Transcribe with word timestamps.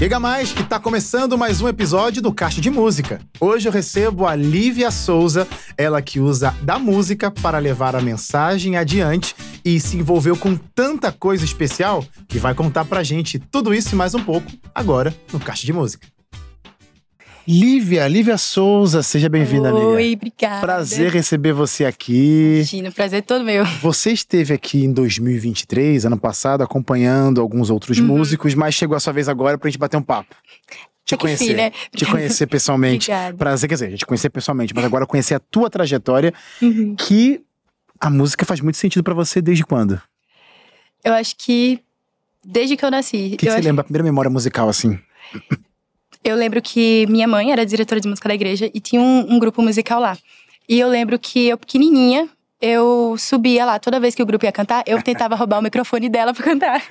Chega 0.00 0.18
mais 0.18 0.50
que 0.50 0.64
tá 0.64 0.80
começando 0.80 1.36
mais 1.36 1.60
um 1.60 1.68
episódio 1.68 2.22
do 2.22 2.32
Caixa 2.32 2.58
de 2.58 2.70
Música. 2.70 3.20
Hoje 3.38 3.68
eu 3.68 3.72
recebo 3.72 4.26
a 4.26 4.34
Lívia 4.34 4.90
Souza, 4.90 5.46
ela 5.76 6.00
que 6.00 6.18
usa 6.18 6.56
da 6.62 6.78
música 6.78 7.30
para 7.30 7.58
levar 7.58 7.94
a 7.94 8.00
mensagem 8.00 8.78
adiante 8.78 9.36
e 9.62 9.78
se 9.78 9.98
envolveu 9.98 10.38
com 10.38 10.56
tanta 10.56 11.12
coisa 11.12 11.44
especial 11.44 12.02
que 12.26 12.38
vai 12.38 12.54
contar 12.54 12.86
pra 12.86 13.02
gente 13.02 13.38
tudo 13.38 13.74
isso 13.74 13.94
e 13.94 13.94
mais 13.94 14.14
um 14.14 14.24
pouco 14.24 14.50
agora 14.74 15.14
no 15.34 15.38
Caixa 15.38 15.66
de 15.66 15.72
Música. 15.74 16.08
Lívia, 17.54 18.06
Lívia 18.06 18.38
Souza, 18.38 19.02
seja 19.02 19.28
bem-vinda, 19.28 19.70
amiga. 19.70 19.84
Oi, 19.86 20.12
obrigada. 20.14 20.60
Prazer 20.60 21.10
receber 21.10 21.52
você 21.52 21.84
aqui. 21.84 22.54
Imagina, 22.58 22.92
prazer 22.92 23.18
é 23.18 23.22
todo 23.22 23.44
meu. 23.44 23.64
Você 23.82 24.12
esteve 24.12 24.54
aqui 24.54 24.84
em 24.84 24.92
2023, 24.92 26.06
ano 26.06 26.16
passado, 26.16 26.62
acompanhando 26.62 27.40
alguns 27.40 27.68
outros 27.68 27.98
Uhum. 27.98 28.06
músicos, 28.06 28.54
mas 28.54 28.76
chegou 28.76 28.96
a 28.96 29.00
sua 29.00 29.12
vez 29.12 29.28
agora 29.28 29.58
pra 29.58 29.68
gente 29.68 29.80
bater 29.80 29.96
um 29.96 30.02
papo. 30.02 30.32
Te 31.04 31.16
que 31.16 31.22
conhecer. 31.22 31.44
fim, 31.44 31.54
né? 31.54 31.72
Te 31.92 32.06
conhecer 32.06 32.46
pessoalmente. 32.46 33.10
Obrigada. 33.10 33.36
Prazer, 33.36 33.68
quer 33.68 33.74
dizer, 33.74 33.86
a 33.86 33.90
gente 33.90 34.06
conhecer 34.06 34.30
pessoalmente, 34.30 34.72
mas 34.72 34.84
agora 34.84 35.04
conhecer 35.04 35.34
a 35.34 35.40
tua 35.40 35.68
trajetória, 35.68 36.32
Uhum. 36.62 36.94
que 36.94 37.40
a 37.98 38.08
música 38.08 38.46
faz 38.46 38.60
muito 38.60 38.76
sentido 38.78 39.02
pra 39.02 39.12
você 39.12 39.42
desde 39.42 39.64
quando? 39.64 40.00
Eu 41.02 41.14
acho 41.14 41.34
que 41.36 41.80
desde 42.44 42.76
que 42.76 42.84
eu 42.84 42.92
nasci. 42.92 43.16
O 43.16 43.30
que, 43.30 43.38
que 43.38 43.46
você 43.46 43.56
acho- 43.58 43.66
lembra? 43.66 43.80
A 43.80 43.84
primeira 43.84 44.04
memória 44.04 44.30
musical, 44.30 44.68
assim? 44.68 44.96
eu 46.24 46.36
lembro 46.36 46.60
que 46.60 47.06
minha 47.08 47.26
mãe 47.26 47.52
era 47.52 47.64
diretora 47.64 48.00
de 48.00 48.08
música 48.08 48.28
da 48.28 48.34
igreja 48.34 48.70
e 48.72 48.80
tinha 48.80 49.00
um, 49.00 49.34
um 49.34 49.38
grupo 49.38 49.62
musical 49.62 50.00
lá. 50.00 50.16
E 50.68 50.78
eu 50.78 50.88
lembro 50.88 51.18
que 51.18 51.48
eu, 51.48 51.58
pequenininha, 51.58 52.28
eu 52.60 53.16
subia 53.18 53.64
lá. 53.64 53.78
Toda 53.78 53.98
vez 53.98 54.14
que 54.14 54.22
o 54.22 54.26
grupo 54.26 54.44
ia 54.44 54.52
cantar, 54.52 54.84
eu 54.86 55.02
tentava 55.02 55.34
roubar 55.34 55.58
o 55.58 55.62
microfone 55.62 56.08
dela 56.08 56.34
pra 56.34 56.44
cantar. 56.44 56.82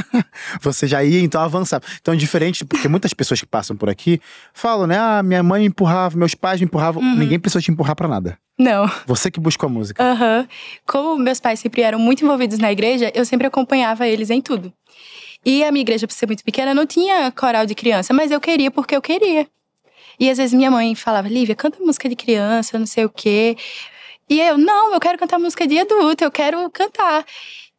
Você 0.62 0.86
já 0.86 1.04
ia, 1.04 1.20
então, 1.20 1.40
avançar. 1.42 1.82
Então, 2.00 2.16
diferente, 2.16 2.64
porque 2.64 2.88
muitas 2.88 3.12
pessoas 3.12 3.40
que 3.40 3.46
passam 3.46 3.76
por 3.76 3.90
aqui 3.90 4.20
falam, 4.54 4.86
né? 4.86 4.98
Ah, 4.98 5.22
minha 5.22 5.42
mãe 5.42 5.60
me 5.60 5.68
empurrava, 5.68 6.16
meus 6.16 6.34
pais 6.34 6.60
me 6.60 6.64
empurravam. 6.64 7.02
Uhum. 7.02 7.16
Ninguém 7.16 7.38
precisou 7.38 7.60
te 7.60 7.70
empurrar 7.70 7.94
pra 7.94 8.08
nada. 8.08 8.38
Não. 8.58 8.90
Você 9.06 9.30
que 9.30 9.38
buscou 9.38 9.66
a 9.66 9.70
música. 9.70 10.02
Aham. 10.02 10.48
Como 10.86 11.22
meus 11.22 11.38
pais 11.38 11.60
sempre 11.60 11.82
eram 11.82 11.98
muito 11.98 12.24
envolvidos 12.24 12.58
na 12.58 12.72
igreja, 12.72 13.12
eu 13.14 13.24
sempre 13.24 13.46
acompanhava 13.46 14.06
eles 14.08 14.30
em 14.30 14.40
tudo. 14.40 14.72
E 15.44 15.64
a 15.64 15.72
minha 15.72 15.82
igreja, 15.82 16.06
por 16.06 16.12
ser 16.12 16.26
muito 16.26 16.44
pequena, 16.44 16.74
não 16.74 16.86
tinha 16.86 17.30
coral 17.32 17.64
de 17.66 17.74
criança, 17.74 18.12
mas 18.12 18.30
eu 18.30 18.40
queria 18.40 18.70
porque 18.70 18.94
eu 18.94 19.00
queria. 19.00 19.48
E 20.18 20.28
às 20.28 20.36
vezes 20.36 20.52
minha 20.52 20.70
mãe 20.70 20.94
falava, 20.94 21.28
Lívia, 21.28 21.54
canta 21.56 21.82
música 21.82 22.08
de 22.08 22.14
criança, 22.14 22.78
não 22.78 22.86
sei 22.86 23.06
o 23.06 23.10
quê. 23.10 23.56
E 24.28 24.38
eu, 24.40 24.58
não, 24.58 24.92
eu 24.92 25.00
quero 25.00 25.18
cantar 25.18 25.38
música 25.38 25.66
de 25.66 25.78
adulto, 25.78 26.22
eu 26.22 26.30
quero 26.30 26.70
cantar. 26.70 27.24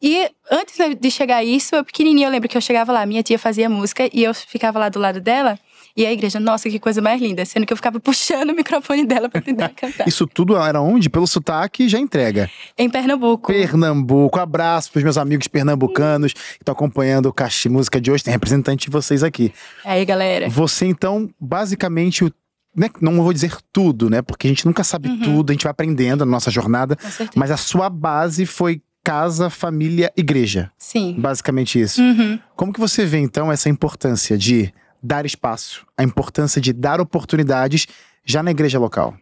E 0.01 0.29
antes 0.49 0.75
de 0.99 1.11
chegar 1.11 1.37
a 1.37 1.43
isso, 1.43 1.75
eu 1.75 1.85
pequenininha, 1.85 2.27
eu 2.27 2.31
lembro 2.31 2.49
que 2.49 2.57
eu 2.57 2.61
chegava 2.61 2.91
lá, 2.91 3.05
minha 3.05 3.21
tia 3.21 3.37
fazia 3.37 3.69
música 3.69 4.09
e 4.11 4.23
eu 4.23 4.33
ficava 4.33 4.79
lá 4.79 4.89
do 4.89 4.99
lado 4.99 5.21
dela. 5.21 5.59
E 5.95 6.05
a 6.05 6.11
igreja, 6.11 6.39
nossa, 6.39 6.69
que 6.69 6.79
coisa 6.79 7.01
mais 7.01 7.21
linda. 7.21 7.43
Sendo 7.45 7.65
que 7.65 7.73
eu 7.73 7.77
ficava 7.77 7.99
puxando 8.01 8.51
o 8.51 8.55
microfone 8.55 9.05
dela 9.05 9.29
pra 9.29 9.41
tentar 9.41 9.69
cantar. 9.75 10.07
Isso 10.07 10.25
tudo 10.27 10.55
era 10.57 10.81
onde? 10.81 11.09
Pelo 11.09 11.27
sotaque, 11.27 11.87
já 11.89 11.99
entrega. 11.99 12.49
em 12.77 12.89
Pernambuco. 12.89 13.47
Pernambuco. 13.51 14.39
Abraço 14.39 14.91
pros 14.91 15.03
meus 15.03 15.17
amigos 15.17 15.47
pernambucanos 15.47 16.33
que 16.33 16.39
estão 16.61 16.73
acompanhando 16.73 17.27
o 17.27 17.33
Caixa 17.33 17.69
Música 17.69 17.99
de 17.99 18.11
hoje. 18.11 18.23
Tem 18.23 18.31
representante 18.31 18.85
de 18.85 18.91
vocês 18.91 19.23
aqui. 19.23 19.53
Aí, 19.85 20.05
galera. 20.05 20.49
Você, 20.49 20.85
então, 20.85 21.29
basicamente, 21.39 22.23
o- 22.25 22.31
né, 22.75 22.89
não 23.01 23.21
vou 23.21 23.33
dizer 23.33 23.55
tudo, 23.73 24.09
né? 24.09 24.21
Porque 24.21 24.47
a 24.47 24.49
gente 24.49 24.65
nunca 24.65 24.83
sabe 24.83 25.09
Uhum. 25.09 25.19
tudo, 25.19 25.49
a 25.51 25.53
gente 25.53 25.63
vai 25.63 25.71
aprendendo 25.71 26.25
na 26.25 26.31
nossa 26.31 26.49
jornada. 26.49 26.97
Mas 27.35 27.51
a 27.51 27.57
sua 27.57 27.89
base 27.89 28.45
foi 28.45 28.81
casa, 29.03 29.49
família, 29.49 30.11
igreja. 30.15 30.71
Sim. 30.77 31.15
Basicamente 31.17 31.79
isso. 31.81 32.01
Uhum. 32.01 32.39
Como 32.55 32.71
que 32.71 32.79
você 32.79 33.05
vê, 33.05 33.17
então, 33.17 33.51
essa 33.51 33.67
importância 33.67 34.37
de 34.37 34.71
dar 35.01 35.25
espaço, 35.25 35.85
a 35.97 36.03
importância 36.03 36.61
de 36.61 36.71
dar 36.73 36.99
oportunidades 37.01 37.87
já 38.25 38.41
na 38.43 38.51
igreja 38.51 38.77
local? 38.79 39.15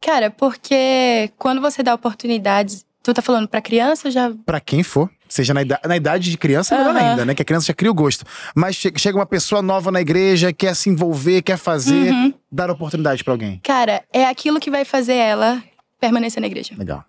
Cara, 0.00 0.30
porque 0.30 1.30
quando 1.38 1.60
você 1.60 1.82
dá 1.82 1.94
oportunidades. 1.94 2.84
Tu 3.02 3.14
tá 3.14 3.22
falando 3.22 3.46
pra 3.46 3.60
criança 3.60 4.10
já. 4.10 4.32
Pra 4.44 4.58
quem 4.60 4.82
for. 4.82 5.08
Seja 5.28 5.54
na 5.54 5.62
idade, 5.62 5.80
na 5.86 5.96
idade 5.96 6.28
de 6.28 6.36
criança, 6.36 6.74
é 6.74 6.78
melhor 6.78 6.96
Aham. 6.96 7.10
ainda, 7.10 7.24
né? 7.24 7.34
Que 7.36 7.42
a 7.42 7.44
criança 7.44 7.66
já 7.68 7.74
cria 7.74 7.90
o 7.90 7.94
gosto. 7.94 8.24
Mas 8.54 8.74
che- 8.74 8.92
chega 8.96 9.16
uma 9.16 9.24
pessoa 9.26 9.62
nova 9.62 9.92
na 9.92 10.00
igreja, 10.00 10.52
quer 10.52 10.74
se 10.74 10.90
envolver, 10.90 11.40
quer 11.42 11.56
fazer, 11.56 12.12
Uhum. 12.12 12.34
dar 12.50 12.68
oportunidade 12.68 13.22
pra 13.22 13.32
alguém. 13.32 13.60
Cara, 13.62 14.02
é 14.12 14.24
aquilo 14.24 14.58
que 14.58 14.70
vai 14.72 14.84
fazer 14.84 15.14
ela 15.14 15.62
permanecer 16.00 16.40
na 16.40 16.48
igreja. 16.48 16.74
Legal. 16.76 17.04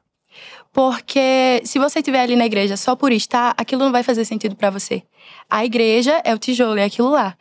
Porque 0.81 1.59
se 1.65 1.79
você 1.79 1.97
estiver 1.97 2.19
ali 2.21 2.35
na 2.35 2.45
igreja 2.45 2.77
só 2.77 2.95
por 2.95 3.11
estar, 3.11 3.55
aquilo 3.57 3.83
não 3.83 3.91
vai 3.91 4.03
fazer 4.03 4.23
sentido 4.25 4.55
pra 4.55 4.69
você. 4.69 5.01
A 5.49 5.65
igreja 5.65 6.21
é 6.23 6.35
o 6.35 6.37
tijolo, 6.37 6.77
é 6.77 6.83
aquilo 6.83 7.09
lá. 7.09 7.35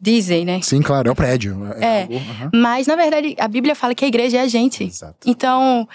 Dizem, 0.00 0.44
né? 0.44 0.60
Sim, 0.62 0.82
claro, 0.82 1.08
é 1.08 1.12
o 1.12 1.14
prédio. 1.14 1.56
É. 1.80 2.02
algo- 2.02 2.16
aham. 2.16 2.50
Mas, 2.52 2.88
na 2.88 2.96
verdade, 2.96 3.36
a 3.38 3.46
Bíblia 3.46 3.76
fala 3.76 3.94
que 3.94 4.04
a 4.04 4.08
igreja 4.08 4.38
é 4.38 4.40
a 4.40 4.48
gente. 4.48 4.82
Exato. 4.82 5.30
Então, 5.30 5.88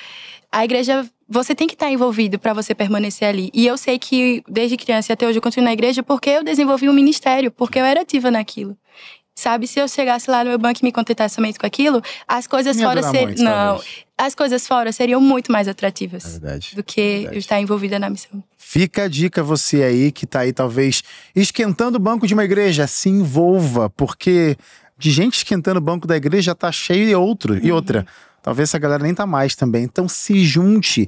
a 0.49 0.63
igreja, 0.63 1.05
você 1.27 1.53
tem 1.53 1.67
que 1.67 1.73
estar 1.73 1.91
envolvido 1.91 2.39
para 2.39 2.53
você 2.53 2.73
permanecer 2.73 3.27
ali. 3.27 3.49
E 3.53 3.67
eu 3.67 3.77
sei 3.77 3.99
que 3.99 4.41
desde 4.47 4.77
criança 4.77 5.11
até 5.11 5.27
hoje 5.27 5.39
eu 5.39 5.41
continuo 5.41 5.65
na 5.65 5.73
igreja 5.73 6.01
porque 6.01 6.29
eu 6.29 6.41
desenvolvi 6.41 6.87
um 6.87 6.93
ministério, 6.93 7.51
porque 7.51 7.79
eu 7.79 7.83
era 7.83 7.99
ativa 8.03 8.31
naquilo. 8.31 8.77
Sabe, 9.35 9.65
se 9.65 9.79
eu 9.79 9.87
chegasse 9.87 10.29
lá 10.29 10.43
no 10.43 10.49
meu 10.49 10.59
banco 10.59 10.79
e 10.81 10.85
me 10.85 10.91
contentasse 10.91 11.35
somente 11.35 11.57
com 11.57 11.65
aquilo, 11.65 12.01
as 12.27 12.45
coisas 12.47 12.75
Me 12.75 12.83
fora 12.83 13.01
ser... 13.01 13.21
muito, 13.21 13.41
não, 13.41 13.51
talvez. 13.75 13.95
as 14.17 14.35
coisas 14.35 14.67
fora 14.67 14.91
seriam 14.91 15.21
muito 15.21 15.51
mais 15.51 15.67
É 15.67 15.71
atrativas 15.71 16.23
verdade. 16.33 16.75
do 16.75 16.83
que 16.83 17.01
verdade. 17.01 17.35
eu 17.35 17.39
estar 17.39 17.59
envolvida 17.61 17.97
na 17.97 18.09
missão. 18.09 18.43
Fica 18.57 19.03
a 19.03 19.07
dica 19.07 19.41
você 19.41 19.83
aí 19.83 20.11
que 20.11 20.25
tá 20.27 20.41
aí 20.41 20.53
talvez 20.53 21.01
esquentando 21.35 21.97
o 21.97 21.99
banco 21.99 22.27
de 22.27 22.33
uma 22.33 22.43
igreja, 22.43 22.85
se 22.87 23.09
envolva, 23.09 23.89
porque 23.89 24.57
de 24.97 25.09
gente 25.11 25.37
esquentando 25.37 25.79
o 25.79 25.81
banco 25.81 26.05
da 26.05 26.15
igreja 26.15 26.53
tá 26.53 26.71
cheio 26.71 27.07
e 27.09 27.15
outro 27.15 27.57
e 27.65 27.71
outra. 27.71 28.05
Talvez 28.41 28.69
essa 28.69 28.79
galera 28.79 29.03
nem 29.03 29.13
tá 29.13 29.25
mais 29.25 29.55
também. 29.55 29.83
Então 29.83 30.07
se 30.07 30.43
junte, 30.43 31.07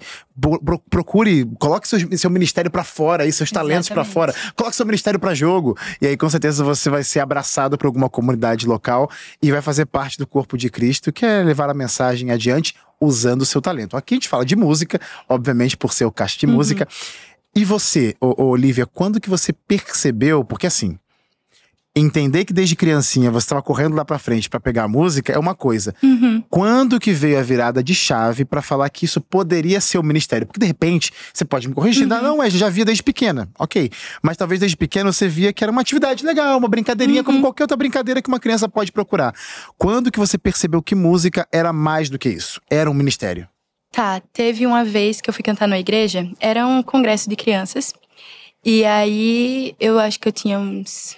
procure, 0.89 1.45
coloque 1.59 1.88
seu, 1.88 1.99
seu 2.17 2.29
ministério 2.29 2.69
pra 2.69 2.83
fora 2.83 3.23
aí, 3.23 3.31
seus 3.31 3.51
talentos 3.51 3.88
Exatamente. 3.88 4.13
fora. 4.13 4.35
Coloque 4.55 4.75
seu 4.75 4.85
ministério 4.85 5.19
pra 5.19 5.33
jogo 5.33 5.77
e 6.01 6.07
aí 6.07 6.17
com 6.17 6.29
certeza 6.29 6.63
você 6.63 6.89
vai 6.89 7.03
ser 7.03 7.19
abraçado 7.19 7.77
por 7.77 7.88
alguma 7.88 8.09
comunidade 8.09 8.67
local 8.67 9.09
e 9.41 9.51
vai 9.51 9.61
fazer 9.61 9.85
parte 9.85 10.17
do 10.17 10.27
corpo 10.27 10.57
de 10.57 10.69
Cristo, 10.69 11.11
que 11.11 11.25
é 11.25 11.44
levar 11.44 11.69
a 11.69 11.73
mensagem 11.73 12.31
adiante 12.31 12.75
usando 13.01 13.41
o 13.41 13.45
seu 13.45 13.61
talento. 13.61 13.97
Aqui 13.97 14.13
a 14.13 14.17
gente 14.17 14.29
fala 14.29 14.45
de 14.45 14.55
música, 14.55 15.00
obviamente 15.27 15.75
por 15.75 15.94
ser 15.94 16.05
o 16.05 16.11
caixa 16.11 16.38
de 16.39 16.47
música. 16.47 16.88
E 17.55 17.63
você, 17.63 18.15
Olivia, 18.19 18.85
quando 18.85 19.19
que 19.19 19.29
você 19.29 19.53
percebeu? 19.53 20.44
Porque 20.44 20.65
assim, 20.65 20.97
entender 21.96 22.44
que 22.44 22.54
desde 22.54 22.76
criancinha 22.76 23.30
você 23.30 23.46
estava 23.46 23.62
correndo 23.62 23.96
lá 23.96 24.04
pra 24.04 24.18
frente 24.18 24.50
pra 24.50 24.59
pegar 24.59 24.84
a 24.84 24.88
música 24.88 25.31
é 25.31 25.38
uma 25.38 25.54
coisa. 25.54 25.94
Uhum. 26.02 26.44
Quando 26.50 27.00
que 27.00 27.12
veio 27.12 27.38
a 27.38 27.44
virada 27.44 27.84
de 27.84 27.94
chave 27.94 28.44
pra 28.46 28.62
falar 28.62 28.90
que 28.90 29.06
isso 29.06 29.22
poderia 29.22 29.80
ser 29.80 30.00
o 30.00 30.04
ministério? 30.04 30.48
Porque 30.48 30.59
de 30.59 30.66
repente, 30.66 31.12
você 31.31 31.46
pode 31.46 31.68
me 31.68 31.74
corrigir, 31.74 32.08
não, 32.08 32.22
não, 32.22 32.38
mas 32.38 32.54
já 32.54 32.70
via 32.70 32.84
desde 32.84 33.04
pequena, 33.04 33.48
ok. 33.59 33.92
Mas 34.22 34.38
talvez 34.38 34.59
desde 34.59 34.76
pequena 34.76 35.12
você 35.12 35.28
via 35.28 35.54
que 35.54 35.64
era 35.64 35.72
uma 35.72 35.81
atividade 35.81 36.26
legal, 36.26 36.58
uma 36.58 36.68
brincadeirinha, 36.68 37.24
como 37.24 37.42
qualquer 37.42 37.64
outra 37.66 37.78
brincadeira 37.78 38.22
que 38.22 38.28
uma 38.28 38.40
criança 38.40 38.68
pode 38.68 38.92
procurar. 38.92 39.34
Quando 39.78 40.12
que 40.12 40.20
você 40.20 40.38
percebeu 40.38 40.81
que 40.81 40.96
música 40.96 41.48
era 41.52 41.72
mais 41.72 42.10
do 42.10 42.18
que 42.18 42.30
isso? 42.30 42.60
Era 42.70 42.90
um 42.90 42.94
ministério? 42.94 43.48
Tá, 43.92 44.20
teve 44.34 44.66
uma 44.66 44.84
vez 44.84 45.22
que 45.22 45.30
eu 45.30 45.34
fui 45.34 45.44
cantar 45.44 45.68
numa 45.68 45.78
igreja, 45.78 46.28
era 46.40 46.66
um 46.66 46.81
congresso 46.81 47.30
de 47.30 47.36
crianças. 47.36 47.94
E 48.66 48.84
aí 48.84 49.75
eu 49.80 50.00
acho 50.00 50.20
que 50.20 50.28
eu 50.28 50.31
tinha 50.31 50.58
uns 50.58 51.16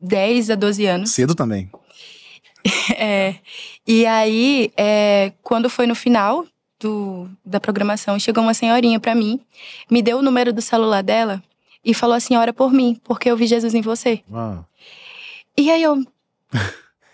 10 0.00 0.50
a 0.50 0.54
12 0.54 0.86
anos. 0.86 1.10
Cedo 1.10 1.34
também. 1.34 1.70
É, 2.98 3.36
e 3.86 4.04
aí, 4.06 4.72
é, 4.76 5.32
quando 5.40 5.70
foi 5.70 5.86
no 5.86 5.94
final 5.94 6.44
do, 6.80 7.28
da 7.44 7.60
programação, 7.60 8.18
chegou 8.18 8.42
uma 8.42 8.54
senhorinha 8.54 8.98
pra 8.98 9.14
mim, 9.14 9.40
me 9.88 10.02
deu 10.02 10.18
o 10.18 10.22
número 10.22 10.52
do 10.52 10.60
celular 10.60 11.02
dela 11.02 11.40
e 11.84 11.94
falou 11.94 12.16
assim: 12.16 12.36
ora 12.36 12.52
por 12.52 12.72
mim, 12.72 13.00
porque 13.04 13.30
eu 13.30 13.36
vi 13.36 13.46
Jesus 13.46 13.74
em 13.74 13.80
você. 13.80 14.22
Uau. 14.30 14.66
E 15.56 15.70
aí 15.70 15.82
eu. 15.82 16.04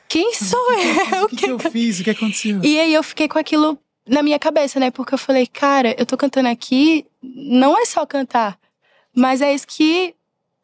Quem 0.08 0.34
sou 0.34 0.72
eu? 1.12 1.24
O 1.24 1.28
que, 1.28 1.36
que 1.36 1.50
eu 1.50 1.58
fiz? 1.58 2.00
O 2.00 2.04
que 2.04 2.10
aconteceu? 2.10 2.60
E 2.64 2.80
aí 2.80 2.92
eu 2.94 3.02
fiquei 3.02 3.28
com 3.28 3.38
aquilo 3.38 3.78
na 4.06 4.22
minha 4.22 4.38
cabeça, 4.38 4.80
né? 4.80 4.90
Porque 4.90 5.14
eu 5.14 5.18
falei, 5.18 5.46
cara, 5.46 5.94
eu 5.98 6.06
tô 6.06 6.16
cantando 6.16 6.48
aqui, 6.48 7.06
não 7.22 7.78
é 7.78 7.84
só 7.84 8.04
cantar, 8.04 8.58
mas 9.14 9.40
é 9.40 9.54
isso 9.54 9.66
que, 9.66 10.14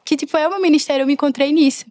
que 0.05 0.17
tipo, 0.17 0.37
é 0.37 0.47
o 0.47 0.51
meu 0.51 0.61
ministério, 0.61 1.03
eu 1.03 1.07
me 1.07 1.13
encontrei 1.13 1.53
nisso. 1.53 1.87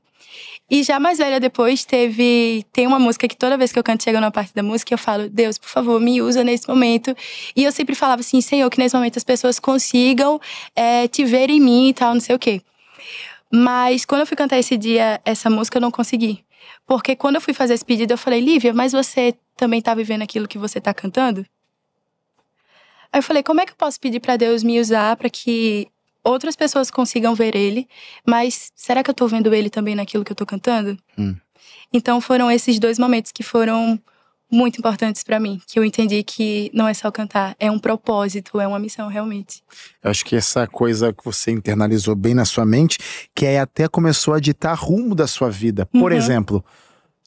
E 0.70 0.84
já 0.84 1.00
mais 1.00 1.18
velha 1.18 1.40
depois, 1.40 1.86
teve. 1.86 2.66
Tem 2.74 2.86
uma 2.86 3.00
música 3.00 3.28
que 3.28 3.38
toda 3.38 3.58
vez 3.58 3.72
que 3.72 3.80
eu 3.80 3.84
canto, 3.84 4.04
chega 4.04 4.20
numa 4.20 4.32
parte 4.32 4.54
da 4.54 4.62
música, 4.62 4.94
eu 4.94 4.98
falo, 4.98 5.30
Deus, 5.30 5.58
por 5.58 5.70
favor, 5.70 6.00
me 6.00 6.22
usa 6.22 6.44
nesse 6.44 6.68
momento. 6.68 7.16
E 7.56 7.64
eu 7.64 7.72
sempre 7.72 7.96
falava 7.96 8.20
assim, 8.20 8.42
Senhor, 8.42 8.70
que 8.70 8.78
nesse 8.78 8.96
momento 8.96 9.18
as 9.18 9.24
pessoas 9.24 9.60
consigam 9.60 10.42
é, 10.76 11.08
te 11.08 11.24
ver 11.24 11.50
em 11.50 11.60
mim 11.60 11.90
e 11.90 11.94
tal, 11.94 12.14
não 12.14 12.22
sei 12.22 12.36
o 12.36 12.40
quê. 12.40 12.62
Mas 13.52 14.04
quando 14.04 14.22
eu 14.22 14.28
fui 14.28 14.36
cantar 14.36 14.60
esse 14.60 14.76
dia, 14.76 15.22
essa 15.24 15.50
música, 15.50 15.78
eu 15.78 15.82
não 15.82 15.92
consegui. 15.92 16.44
Porque 16.86 17.16
quando 17.16 17.36
eu 17.36 17.42
fui 17.42 17.54
fazer 17.54 17.74
esse 17.74 17.86
pedido, 17.86 18.12
eu 18.12 18.18
falei, 18.18 18.42
Lívia, 18.42 18.74
mas 18.74 18.92
você 18.92 19.36
também 19.56 19.82
tá 19.82 19.96
vivendo 19.96 20.22
aquilo 20.22 20.48
que 20.48 20.58
você 20.58 20.82
tá 20.82 20.94
cantando? 20.94 21.46
Aí 23.12 23.20
eu 23.20 23.24
falei, 23.24 23.42
como 23.42 23.62
é 23.62 23.66
que 23.66 23.72
eu 23.72 23.78
posso 23.78 24.00
pedir 24.00 24.20
pra 24.20 24.36
Deus 24.36 24.64
me 24.64 24.80
usar 24.82 25.16
pra 25.16 25.30
que 25.30 25.88
outras 26.30 26.56
pessoas 26.56 26.92
consigam 26.92 27.34
ver 27.36 27.56
ele, 27.56 27.88
mas 28.26 28.72
será 28.76 29.04
que 29.04 29.10
eu 29.10 29.14
tô 29.16 29.28
vendo 29.28 29.54
ele 29.54 29.70
também 29.70 29.96
naquilo 29.96 30.24
que 30.24 30.32
eu 30.32 30.36
tô 30.36 30.46
cantando? 30.46 30.98
Hum. 31.18 31.36
Então 31.94 32.20
foram 32.22 32.52
esses 32.52 32.80
dois 32.80 33.00
momentos 33.00 33.32
que 33.32 33.44
foram 33.44 34.00
muito 34.50 34.80
importantes 34.80 35.24
para 35.24 35.40
mim, 35.42 35.60
que 35.68 35.78
eu 35.78 35.84
entendi 35.84 36.24
que 36.24 36.72
não 36.74 36.88
é 36.88 36.94
só 36.94 37.12
cantar, 37.12 37.54
é 37.60 37.70
um 37.70 37.78
propósito, 37.80 38.62
é 38.62 38.68
uma 38.68 38.80
missão 38.80 39.10
realmente. 39.10 39.62
Eu 40.02 40.10
acho 40.10 40.24
que 40.24 40.36
essa 40.38 40.66
coisa 40.66 41.12
que 41.12 41.24
você 41.26 41.52
internalizou 41.52 42.16
bem 42.16 42.34
na 42.34 42.46
sua 42.46 42.66
mente, 42.66 42.98
que 43.36 43.46
aí 43.46 43.58
até 43.58 43.90
começou 43.90 44.34
a 44.34 44.40
ditar 44.40 44.74
rumo 44.78 45.14
da 45.14 45.28
sua 45.28 45.50
vida. 45.50 45.86
Por 45.88 46.12
Uhum. 46.14 46.18
exemplo, 46.18 46.64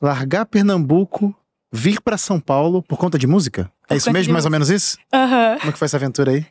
largar 0.00 0.46
Pernambuco, 0.46 1.34
vir 1.70 2.00
pra 2.00 2.16
São 2.16 2.40
Paulo 2.40 2.82
por 2.82 2.96
conta 2.96 3.18
de 3.18 3.26
música? 3.26 3.70
É 3.88 3.96
isso 3.96 4.10
mesmo, 4.10 4.32
mais 4.32 4.46
ou 4.46 4.50
menos 4.50 4.70
isso? 4.70 4.96
Aham. 5.12 5.58
Como 5.58 5.68
é 5.68 5.72
que 5.72 5.78
foi 5.78 5.86
essa 5.86 5.98
aventura 5.98 6.30
aí? 6.30 6.46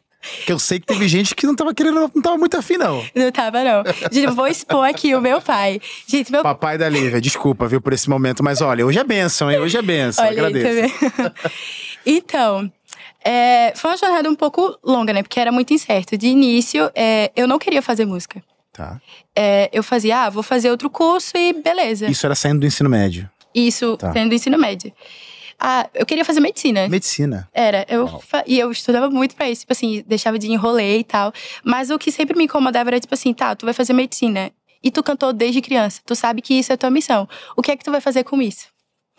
Que 0.45 0.51
eu 0.51 0.59
sei 0.59 0.79
que 0.79 0.85
teve 0.85 1.07
gente 1.07 1.33
que 1.33 1.47
não 1.47 1.55
tava 1.55 1.73
querendo, 1.73 2.11
não 2.13 2.21
tava 2.21 2.37
muito 2.37 2.57
afim, 2.57 2.75
não. 2.77 3.03
Não 3.15 3.31
tava, 3.31 3.63
não. 3.63 3.83
Gente, 4.11 4.25
eu 4.25 4.33
vou 4.35 4.47
expor 4.47 4.85
aqui 4.87 5.15
o 5.15 5.21
meu 5.21 5.41
pai. 5.41 5.79
Gente, 6.07 6.31
meu 6.31 6.43
Papai 6.43 6.77
da 6.77 6.89
Lívia, 6.89 7.21
desculpa, 7.21 7.67
viu, 7.67 7.79
por 7.79 7.93
esse 7.93 8.09
momento, 8.09 8.43
mas 8.43 8.59
olha, 8.61 8.85
hoje 8.85 8.99
é 8.99 9.03
bênção, 9.03 9.49
hein? 9.49 9.59
Hoje 9.59 9.77
é 9.77 9.81
bênção, 9.81 10.25
Olha 10.25 10.31
agradeço. 10.33 10.99
tá 10.99 11.07
vendo? 11.23 11.33
então, 12.05 12.71
é, 13.23 13.73
foi 13.75 13.91
uma 13.91 13.97
jornada 13.97 14.29
um 14.29 14.35
pouco 14.35 14.77
longa, 14.83 15.13
né? 15.13 15.23
Porque 15.23 15.39
era 15.39 15.51
muito 15.51 15.73
incerto. 15.73 16.17
De 16.17 16.27
início, 16.27 16.91
é, 16.93 17.31
eu 17.35 17.47
não 17.47 17.57
queria 17.57 17.81
fazer 17.81 18.05
música. 18.05 18.43
Tá. 18.73 18.99
É, 19.35 19.69
eu 19.73 19.83
fazia, 19.83 20.25
ah, 20.25 20.29
vou 20.29 20.43
fazer 20.43 20.69
outro 20.69 20.89
curso 20.89 21.31
e 21.37 21.53
beleza. 21.53 22.07
Isso 22.07 22.25
era 22.25 22.35
saindo 22.35 22.59
do 22.59 22.65
ensino 22.65 22.89
médio. 22.89 23.29
Isso, 23.53 23.97
Tá. 23.97 24.13
sendo 24.13 24.29
do 24.29 24.35
ensino 24.35 24.57
médio. 24.57 24.91
Ah, 25.59 25.89
eu 25.93 26.05
queria 26.05 26.23
fazer 26.23 26.39
medicina. 26.39 26.87
Medicina. 26.87 27.49
Era, 27.53 27.85
eu 27.89 28.21
e 28.47 28.57
eu 28.57 28.71
estudava 28.71 29.09
muito 29.09 29.35
pra 29.35 29.49
isso, 29.49 29.61
tipo 29.61 29.73
assim, 29.73 30.03
deixava 30.07 30.39
de 30.39 30.49
enrolei 30.49 30.99
e 30.99 31.03
tal. 31.03 31.33
Mas 31.63 31.89
o 31.89 31.99
que 31.99 32.11
sempre 32.11 32.37
me 32.37 32.45
incomodava 32.45 32.89
era 32.89 32.99
tipo 32.99 33.13
assim, 33.13 33.33
tá, 33.33 33.55
tu 33.55 33.65
vai 33.65 33.73
fazer 33.73 33.93
medicina 33.93 34.51
e 34.81 34.89
tu 34.89 35.03
cantou 35.03 35.33
desde 35.33 35.61
criança, 35.61 36.01
tu 36.05 36.15
sabe 36.15 36.41
que 36.41 36.53
isso 36.53 36.71
é 36.71 36.77
tua 36.77 36.89
missão. 36.89 37.27
O 37.57 37.61
que 37.61 37.71
é 37.71 37.75
que 37.75 37.83
tu 37.83 37.91
vai 37.91 37.99
fazer 37.99 38.23
com 38.23 38.41
isso? 38.41 38.67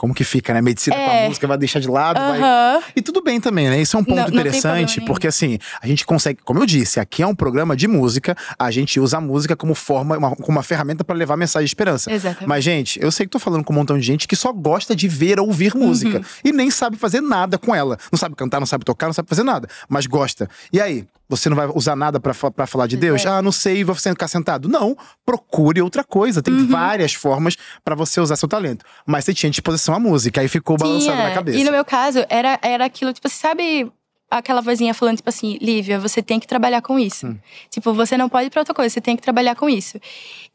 Como 0.01 0.15
que 0.15 0.25
fica, 0.25 0.55
né? 0.55 0.63
Medicina 0.63 0.97
com 0.97 1.03
a 1.03 1.15
É. 1.15 1.29
música, 1.29 1.47
vai 1.47 1.59
deixar 1.59 1.79
de 1.79 1.87
lado, 1.87 2.19
vai 2.19 2.39
Aham. 2.41 2.83
E 2.97 3.03
tudo 3.03 3.21
bem 3.23 3.39
também, 3.39 3.69
né? 3.69 3.79
Isso 3.83 3.99
é 3.99 4.01
um 4.01 4.03
ponto 4.03 4.17
Não- 4.17 4.23
não 4.29 4.31
interessante, 4.31 4.95
problema 4.95 5.07
porque 5.07 5.27
assim, 5.27 5.59
a 5.83 5.87
gente 5.87 6.07
consegue, 6.07 6.41
como 6.43 6.59
eu 6.59 6.65
disse, 6.65 6.99
aqui 6.99 7.23
é 7.23 7.27
um 7.27 7.35
programa 7.35 7.77
de 7.77 7.87
música, 7.87 8.35
a 8.59 8.71
gente 8.71 8.99
usa 8.99 9.19
a 9.19 9.21
música 9.21 9.55
como 9.55 9.75
forma, 9.75 10.17
uma, 10.17 10.35
como 10.35 10.49
uma 10.57 10.63
ferramenta 10.63 11.05
pra 11.05 11.15
levar 11.15 11.37
mensagem 11.37 11.67
de 11.67 11.71
esperança. 11.71 12.11
Exatamente. 12.11 12.49
Mas, 12.49 12.65
gente, 12.65 12.99
eu 13.03 13.13
sei 13.13 13.27
que 13.27 13.31
tô 13.31 13.39
falando 13.39 13.63
com 13.63 13.75
um 13.75 13.77
montão 13.77 13.99
de 13.99 14.07
gente 14.07 14.27
que 14.27 14.35
só 14.35 14.55
gosta 14.55 14.97
de 14.97 15.07
ver 15.07 15.39
ou 15.39 15.49
ouvir 15.49 15.75
música 15.75 16.17
Uhum. 16.17 16.25
e 16.43 16.51
nem 16.51 16.71
sabe 16.71 16.97
fazer 16.97 17.21
nada 17.21 17.59
com 17.59 17.75
ela. 17.75 17.99
Não 18.11 18.19
sabe 18.19 18.35
cantar, 18.35 18.59
não 18.59 18.67
sabe 18.67 18.87
tocar, 18.87 19.05
não 19.07 19.13
sabe 19.13 19.29
fazer 19.29 19.43
nada, 19.43 19.69
mas 19.87 20.07
gosta. 20.07 20.49
E 20.73 20.81
aí? 20.81 21.05
Você 21.29 21.49
não 21.49 21.57
vai 21.57 21.69
usar 21.73 21.95
nada 21.95 22.19
pra 22.19 22.35
falar 22.35 22.89
de 22.89 22.97
Pois 22.97 23.01
Deus? 23.01 23.25
é. 23.25 23.29
Ah, 23.29 23.41
não 23.41 23.53
sei, 23.53 23.85
vou 23.85 23.95
ficar 23.95 24.27
sentado. 24.27 24.69
Não, 24.69 24.97
procure 25.25 25.81
outra 25.81 26.03
coisa. 26.03 26.43
Tem 26.43 26.53
Uhum. 26.53 26.67
várias 26.67 27.15
formas 27.15 27.57
pra 27.85 27.95
você 27.95 28.21
usar 28.21 28.35
seu 28.35 28.49
talento. 28.49 28.85
Mas 29.07 29.25
você 29.25 29.33
tinha 29.33 29.49
disposição 29.49 29.90
à 29.95 29.99
música, 29.99 30.41
aí 30.41 30.49
ficou 30.49 30.77
balançando 30.77 31.17
na 31.17 31.23
Tinha. 31.25 31.35
cabeça. 31.35 31.59
E 31.59 31.65
no 31.65 31.71
meu 31.71 31.85
caso, 31.85 32.25
era, 32.29 32.59
era 32.63 32.85
aquilo, 32.85 33.13
tipo, 33.13 33.29
você 33.29 33.35
sabe 33.37 33.91
aquela 34.31 34.61
vozinha 34.61 34.95
falando, 34.95 35.17
tipo 35.17 35.29
assim, 35.29 35.59
Lívia, 35.61 35.99
você 35.99 36.23
tem 36.23 36.39
que 36.39 36.47
trabalhar 36.47 36.81
com 36.81 36.99
isso. 36.99 37.27
Hum. 37.27 37.37
Tipo, 37.69 37.93
você 37.93 38.17
não 38.17 38.29
pode 38.29 38.47
ir 38.47 38.51
pra 38.51 38.61
outra 38.61 38.73
coisa, 38.73 38.93
você 38.93 39.01
tem 39.01 39.17
que 39.17 39.23
trabalhar 39.23 39.57
com 39.57 39.69
isso. 39.69 40.01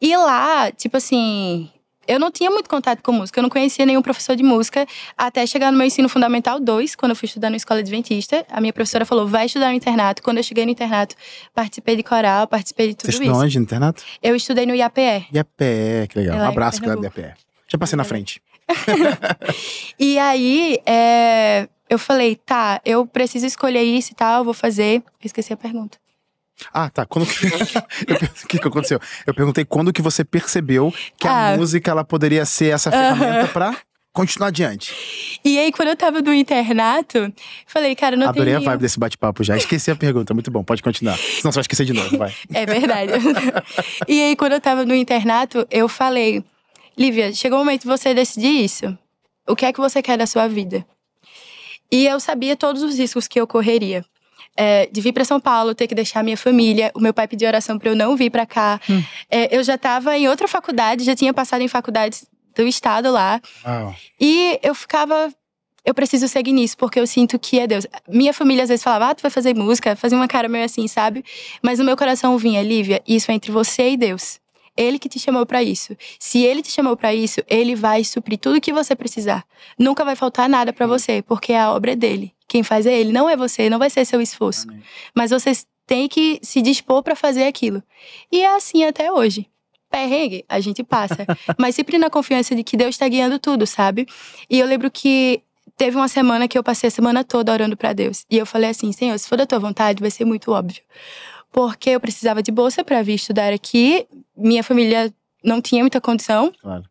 E 0.01 0.15
lá, 0.15 0.71
tipo 0.71 0.97
assim. 0.97 1.69
Eu 2.07 2.19
não 2.19 2.29
tinha 2.29 2.51
muito 2.51 2.69
contato 2.69 3.01
com 3.01 3.11
música, 3.11 3.39
eu 3.39 3.41
não 3.41 3.49
conhecia 3.49 3.83
nenhum 3.83 3.99
professor 3.99 4.35
de 4.35 4.43
música 4.43 4.85
até 5.17 5.43
chegar 5.47 5.71
no 5.71 5.77
meu 5.79 5.87
ensino 5.87 6.07
fundamental 6.07 6.59
2, 6.59 6.95
quando 6.95 7.13
eu 7.13 7.15
fui 7.15 7.25
estudar 7.25 7.49
na 7.49 7.55
escola 7.57 7.79
adventista. 7.79 8.45
A 8.47 8.61
minha 8.61 8.71
professora 8.71 9.05
falou: 9.05 9.27
vai 9.27 9.47
estudar 9.47 9.69
no 9.69 9.73
internato. 9.73 10.21
Quando 10.21 10.37
eu 10.37 10.43
cheguei 10.43 10.65
no 10.65 10.71
internato, 10.71 11.15
participei 11.51 11.95
de 11.95 12.03
coral, 12.03 12.45
participei 12.47 12.89
de 12.89 12.91
Você 12.93 12.97
tudo 12.97 13.09
estudou 13.09 13.31
isso. 13.31 13.41
onde 13.43 13.57
no 13.57 13.63
internato? 13.63 14.03
Eu 14.21 14.35
estudei 14.35 14.67
no 14.67 14.75
IAPE. 14.75 15.25
IAPE, 15.33 16.07
que 16.09 16.19
legal. 16.19 16.37
Um 16.37 16.47
abraço, 16.47 16.79
galera 16.79 16.99
do. 16.99 17.05
IAPE. 17.05 17.44
Já 17.67 17.77
passei 17.77 17.97
na 17.97 18.03
frente. 18.03 18.41
E 19.99 20.19
aí, 20.19 20.79
é, 20.85 21.67
eu 21.89 21.97
falei, 21.97 22.35
tá, 22.35 22.81
eu 22.85 23.05
preciso 23.05 23.45
escolher 23.45 23.83
isso 23.83 24.11
e 24.11 24.15
tal, 24.15 24.39
eu 24.39 24.43
vou 24.45 24.53
fazer. 24.53 24.97
Eu 24.97 25.25
esqueci 25.25 25.53
a 25.53 25.57
pergunta. 25.57 25.97
Ah, 26.73 26.89
tá. 26.89 27.05
Quando 27.05 27.25
que... 27.27 27.45
O 28.43 28.47
que, 28.47 28.59
que 28.59 28.67
aconteceu? 28.67 28.99
Eu 29.25 29.33
perguntei 29.33 29.65
quando 29.65 29.91
que 29.93 30.01
você 30.01 30.23
percebeu 30.23 30.93
que 31.17 31.27
a 31.27 31.53
Ah. 31.53 31.57
música 31.57 31.91
ela 31.91 32.03
poderia 32.03 32.45
ser 32.45 32.73
essa 32.73 32.91
ferramenta 32.91 33.47
pra 33.49 33.75
continuar 34.13 34.47
adiante. 34.47 34.93
E 35.43 35.57
aí, 35.59 35.71
quando 35.71 35.89
eu 35.89 35.95
tava 35.97 36.21
no 36.21 36.33
internato, 36.33 37.31
falei, 37.67 37.93
cara, 37.95 38.15
não 38.15 38.27
Adorei 38.29 38.45
tem 38.45 38.53
a 38.55 38.59
nenhum- 38.59 38.71
vibe 38.71 38.81
desse 38.81 38.97
bate-papo 38.99 39.43
já. 39.43 39.57
Esqueci 39.57 39.91
a 39.91 39.95
pergunta. 39.95 40.33
Muito 40.33 40.49
bom, 40.49 40.63
pode 40.63 40.81
continuar. 40.81 41.17
Senão 41.17 41.51
você 41.51 41.55
vai 41.57 41.61
esquecer 41.61 41.85
de 41.85 41.93
novo, 41.93 42.17
vai. 42.17 42.33
É 42.53 42.65
verdade. 42.65 43.11
e 44.07 44.21
aí, 44.21 44.35
quando 44.35 44.53
eu 44.53 44.61
tava 44.61 44.85
no 44.85 44.95
internato, 44.95 45.67
eu 45.69 45.89
falei, 45.89 46.41
Lívia, 46.97 47.33
chegou 47.33 47.59
o 47.59 47.65
momento 47.65 47.81
de 47.81 47.87
você 47.87 48.13
decidir 48.13 48.63
isso. 48.63 48.97
O 49.47 49.55
que 49.55 49.65
é 49.65 49.73
que 49.73 49.79
você 49.79 50.01
quer 50.01 50.17
da 50.17 50.25
sua 50.25 50.47
vida? 50.47 50.85
E 51.91 52.07
eu 52.07 52.19
sabia 52.19 52.55
todos 52.55 52.81
os 52.81 52.97
riscos 52.97 53.27
que 53.27 53.39
eu 53.39 53.45
correria. 53.45 54.03
É, 54.57 54.85
de 54.89 55.01
vir 55.01 55.11
para 55.11 55.25
São 55.25 55.39
Paulo, 55.39 55.75
ter 55.75 55.85
que 55.85 55.93
deixar 55.93 56.23
minha 56.23 56.37
família. 56.37 56.89
O 56.95 56.99
meu 56.99 57.13
pai 57.13 57.27
pediu 57.27 57.47
oração 57.47 57.77
para 57.77 57.89
eu 57.89 57.95
não 57.95 58.15
vir 58.15 58.29
para 58.29 58.45
cá. 58.45 58.79
Hum. 58.89 59.03
É, 59.29 59.55
eu 59.55 59.61
já 59.63 59.75
estava 59.75 60.17
em 60.17 60.29
outra 60.29 60.47
faculdade, 60.47 61.03
já 61.03 61.15
tinha 61.15 61.33
passado 61.33 61.61
em 61.61 61.67
faculdades 61.67 62.25
do 62.55 62.65
estado 62.65 63.11
lá. 63.11 63.41
E 64.19 64.59
eu 64.63 64.73
ficava. 64.73 65.31
Eu 65.83 65.93
preciso 65.93 66.27
seguir 66.27 66.53
nisso, 66.53 66.75
porque 66.77 66.99
eu 66.99 67.05
sinto 67.05 67.37
que 67.37 67.59
é 67.59 67.67
Deus. 67.67 67.85
Minha 68.07 68.33
família 68.33 68.63
às 68.63 68.69
vezes 68.69 68.83
falava, 68.83 69.11
ah, 69.11 69.15
tu 69.15 69.21
vai 69.21 69.29
fazer 69.29 69.53
música, 69.53 69.95
fazia 69.95 70.17
uma 70.17 70.27
cara 70.27 70.49
meio 70.49 70.65
assim, 70.65 70.87
sabe? 70.87 71.23
Mas 71.61 71.77
no 71.77 71.85
meu 71.85 71.95
coração 71.95 72.35
vinha, 72.39 72.63
Lívia, 72.63 73.03
isso 73.07 73.29
é 73.29 73.35
entre 73.35 73.51
você 73.51 73.91
e 73.91 73.97
Deus. 73.97 74.39
Ele 74.77 74.99
que 74.99 75.07
te 75.07 75.19
chamou 75.19 75.45
pra 75.45 75.63
isso. 75.63 75.95
Se 76.19 76.43
ele 76.43 76.61
te 76.61 76.71
chamou 76.71 76.97
pra 76.97 77.13
isso, 77.13 77.41
ele 77.47 77.75
vai 77.75 78.03
suprir 78.03 78.37
tudo 78.37 78.59
que 78.59 78.73
você 78.73 78.95
precisar. 78.95 79.45
Nunca 79.79 80.03
vai 80.03 80.15
faltar 80.15 80.49
nada 80.49 80.73
pra 80.73 80.85
você, 80.85 81.21
porque 81.21 81.53
a 81.53 81.71
obra 81.71 81.93
é 81.93 81.95
dele. 81.95 82.33
Quem 82.47 82.63
faz 82.63 82.85
é 82.85 82.93
ele, 82.97 83.11
não 83.11 83.29
é 83.29 83.35
você, 83.35 83.69
não 83.69 83.79
vai 83.79 83.89
ser 83.89 84.05
seu 84.05 84.21
esforço. 84.21 84.67
Amém. 84.69 84.83
Mas 85.15 85.31
você 85.31 85.51
tem 85.87 86.07
que 86.07 86.39
se 86.41 86.61
dispor 86.61 87.03
pra 87.03 87.15
fazer 87.15 87.45
aquilo. 87.45 87.81
E 88.31 88.41
é 88.41 88.55
assim 88.55 88.83
até 88.83 89.11
hoje. 89.11 89.47
Perrengue, 89.89 90.43
a 90.49 90.59
gente 90.59 90.83
passa. 90.83 91.25
mas 91.57 91.75
sempre 91.75 91.97
na 91.97 92.09
confiança 92.09 92.55
de 92.55 92.63
que 92.63 92.75
Deus 92.75 92.97
tá 92.97 93.07
guiando 93.07 93.39
tudo, 93.39 93.65
sabe? 93.65 94.05
E 94.49 94.59
eu 94.59 94.67
lembro 94.67 94.91
que 94.91 95.41
teve 95.77 95.95
uma 95.95 96.07
semana 96.07 96.47
que 96.47 96.57
eu 96.57 96.63
passei 96.63 96.87
a 96.87 96.91
semana 96.91 97.23
toda 97.23 97.51
orando 97.51 97.77
pra 97.77 97.93
Deus. 97.93 98.25
E 98.29 98.37
eu 98.37 98.45
falei 98.45 98.69
assim: 98.69 98.91
Senhor, 98.91 99.17
se 99.17 99.27
for 99.27 99.37
da 99.37 99.45
tua 99.45 99.59
vontade, 99.59 100.01
vai 100.01 100.11
ser 100.11 100.25
muito 100.25 100.51
óbvio. 100.51 100.81
Porque 101.55 101.91
eu 101.91 102.01
precisava 102.01 102.43
de 102.43 102.51
bolsa 102.51 102.83
pra 102.83 103.01
vir 103.01 103.13
estudar 103.13 103.53
aqui. 103.53 104.05
Minha 104.35 104.61
família 104.61 105.09
não 105.41 105.61
tinha 105.61 105.81
muita 105.81 106.01
condição. 106.01 106.51
Claro. 106.61 106.83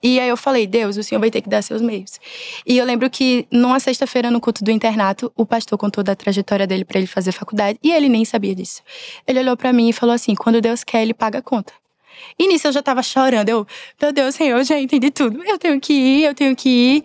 E 0.00 0.20
aí 0.20 0.28
eu 0.28 0.36
falei, 0.36 0.64
Deus, 0.64 0.96
o 0.96 1.02
Senhor 1.02 1.20
vai 1.20 1.28
ter 1.28 1.40
que 1.40 1.48
dar 1.48 1.60
seus 1.60 1.82
meios. 1.82 2.20
E 2.64 2.78
eu 2.78 2.84
lembro 2.84 3.10
que 3.10 3.48
numa 3.50 3.80
sexta-feira 3.80 4.30
no 4.30 4.40
culto 4.40 4.62
do 4.62 4.70
internato, 4.70 5.32
o 5.36 5.44
pastor 5.44 5.76
contou 5.76 6.04
da 6.04 6.14
trajetória 6.14 6.68
dele 6.68 6.84
para 6.84 6.98
ele 6.98 7.08
fazer 7.08 7.32
faculdade 7.32 7.80
e 7.82 7.90
ele 7.90 8.08
nem 8.08 8.24
sabia 8.24 8.54
disso. 8.54 8.80
Ele 9.26 9.40
olhou 9.40 9.56
para 9.56 9.72
mim 9.72 9.88
e 9.88 9.92
falou 9.92 10.14
assim: 10.14 10.36
"Quando 10.36 10.60
Deus 10.60 10.84
quer, 10.84 11.02
ele 11.02 11.12
paga 11.12 11.40
a 11.40 11.42
conta". 11.42 11.72
E 12.38 12.46
nisso 12.46 12.68
eu 12.68 12.72
já 12.72 12.80
tava 12.80 13.02
chorando. 13.02 13.48
Eu, 13.48 13.66
meu 14.00 14.12
Deus, 14.12 14.36
Senhor, 14.36 14.56
eu 14.58 14.64
já 14.64 14.78
entendi 14.78 15.10
tudo. 15.10 15.42
Eu 15.42 15.58
tenho 15.58 15.80
que 15.80 15.92
ir, 15.92 16.24
eu 16.26 16.34
tenho 16.34 16.54
que 16.54 16.68
ir. 16.68 17.04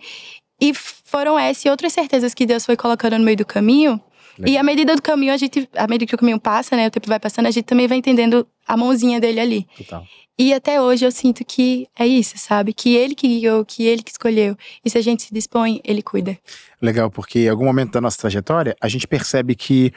E 0.60 0.72
foram 0.72 1.36
essas 1.36 1.64
e 1.64 1.68
outras 1.68 1.92
certezas 1.92 2.32
que 2.32 2.46
Deus 2.46 2.64
foi 2.64 2.76
colocando 2.76 3.18
no 3.18 3.24
meio 3.24 3.38
do 3.38 3.44
caminho. 3.44 4.00
E 4.46 4.56
à 4.56 4.62
medida 4.62 4.94
do 4.94 5.02
caminho, 5.02 5.32
a 5.32 5.36
gente, 5.36 5.68
à 5.74 5.86
medida 5.86 6.08
que 6.08 6.14
o 6.14 6.18
caminho 6.18 6.40
passa, 6.40 6.76
né, 6.76 6.86
o 6.86 6.90
tempo 6.90 7.08
vai 7.08 7.18
passando, 7.18 7.46
a 7.46 7.50
gente 7.50 7.64
também 7.64 7.86
vai 7.86 7.98
entendendo 7.98 8.46
a 8.66 8.76
mãozinha 8.76 9.20
dele 9.20 9.40
ali. 9.40 9.66
Total. 9.76 10.04
E 10.38 10.54
até 10.54 10.80
hoje 10.80 11.04
eu 11.04 11.10
sinto 11.10 11.44
que 11.44 11.88
é 11.98 12.06
isso, 12.06 12.38
sabe? 12.38 12.72
Que 12.72 12.94
ele 12.94 13.16
que 13.16 13.26
guiou, 13.26 13.64
que 13.64 13.84
ele 13.84 14.04
que 14.04 14.12
escolheu. 14.12 14.56
E 14.84 14.88
se 14.88 14.96
a 14.96 15.00
gente 15.00 15.24
se 15.24 15.34
dispõe, 15.34 15.80
ele 15.82 16.00
cuida. 16.00 16.38
Legal, 16.80 17.10
porque 17.10 17.40
em 17.40 17.48
algum 17.48 17.64
momento 17.64 17.92
da 17.92 18.00
nossa 18.00 18.18
trajetória, 18.18 18.76
a 18.80 18.86
gente 18.86 19.08
percebe 19.08 19.56
que 19.56 19.92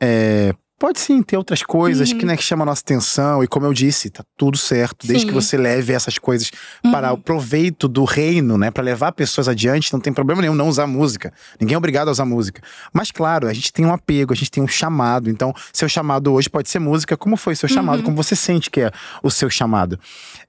é, 0.00 0.52
pode 0.78 1.00
sim 1.00 1.22
ter 1.22 1.36
outras 1.36 1.62
coisas 1.62 2.10
Uhum. 2.10 2.18
que, 2.18 2.26
né, 2.26 2.36
que 2.36 2.42
chamam 2.42 2.64
a 2.64 2.66
nossa 2.66 2.82
atenção. 2.82 3.42
E 3.42 3.46
como 3.48 3.64
eu 3.66 3.72
disse, 3.72 4.10
tá 4.10 4.24
tudo 4.36 4.58
certo. 4.58 5.06
Desde 5.06 5.22
Sim. 5.22 5.28
que 5.28 5.34
você 5.34 5.56
leve 5.56 5.92
essas 5.92 6.18
coisas 6.18 6.50
para 6.92 7.10
o 7.12 7.14
Uhum. 7.16 7.20
proveito 7.20 7.88
do 7.88 8.04
reino, 8.04 8.58
né? 8.58 8.70
Para 8.70 8.82
levar 8.82 9.12
pessoas 9.12 9.48
adiante, 9.48 9.92
não 9.92 10.00
tem 10.00 10.12
problema 10.12 10.42
nenhum 10.42 10.54
não 10.54 10.68
usar 10.68 10.86
música. 10.86 11.32
Ninguém 11.60 11.74
é 11.74 11.78
obrigado 11.78 12.08
a 12.08 12.10
usar 12.10 12.24
música. 12.24 12.60
Mas 12.92 13.10
claro, 13.10 13.48
a 13.48 13.52
gente 13.52 13.72
tem 13.72 13.86
um 13.86 13.92
apego, 13.92 14.32
a 14.32 14.36
gente 14.36 14.50
tem 14.50 14.62
um 14.62 14.68
chamado. 14.68 15.30
Então, 15.30 15.54
seu 15.72 15.88
chamado 15.88 16.32
hoje 16.32 16.48
pode 16.50 16.68
ser 16.68 16.78
música. 16.78 17.16
Como 17.16 17.36
foi 17.36 17.54
seu 17.54 17.68
chamado? 17.68 17.98
Uhum. 18.00 18.04
Como 18.04 18.16
você 18.16 18.36
sente 18.36 18.70
que 18.70 18.80
é 18.82 18.90
o 19.22 19.30
seu 19.30 19.48
chamado? 19.50 19.98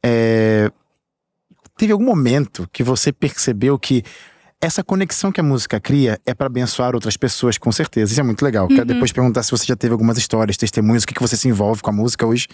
É, 0.03 0.71
Teve 1.77 1.91
algum 1.93 2.05
momento 2.05 2.67
que 2.73 2.81
você 2.81 3.13
percebeu 3.13 3.77
que 3.77 4.03
essa 4.61 4.83
conexão 4.83 5.31
que 5.31 5.39
a 5.39 5.43
música 5.43 5.79
cria 5.79 6.19
é 6.25 6.33
para 6.33 6.47
abençoar 6.47 6.95
outras 6.95 7.15
pessoas, 7.15 7.57
com 7.57 7.71
certeza. 7.71 8.11
Isso 8.11 8.19
é 8.19 8.23
muito 8.23 8.43
legal. 8.43 8.67
Quero 8.67 8.81
Uhum. 8.81 8.87
depois 8.87 9.11
perguntar 9.11 9.43
se 9.43 9.51
você 9.51 9.65
já 9.65 9.75
teve 9.75 9.91
algumas 9.91 10.17
histórias, 10.17 10.57
testemunhos, 10.57 11.03
o 11.03 11.07
que, 11.07 11.13
que 11.13 11.21
você 11.21 11.37
se 11.37 11.47
envolve 11.47 11.81
com 11.81 11.89
a 11.89 11.93
música 11.93 12.25
hoje. 12.25 12.47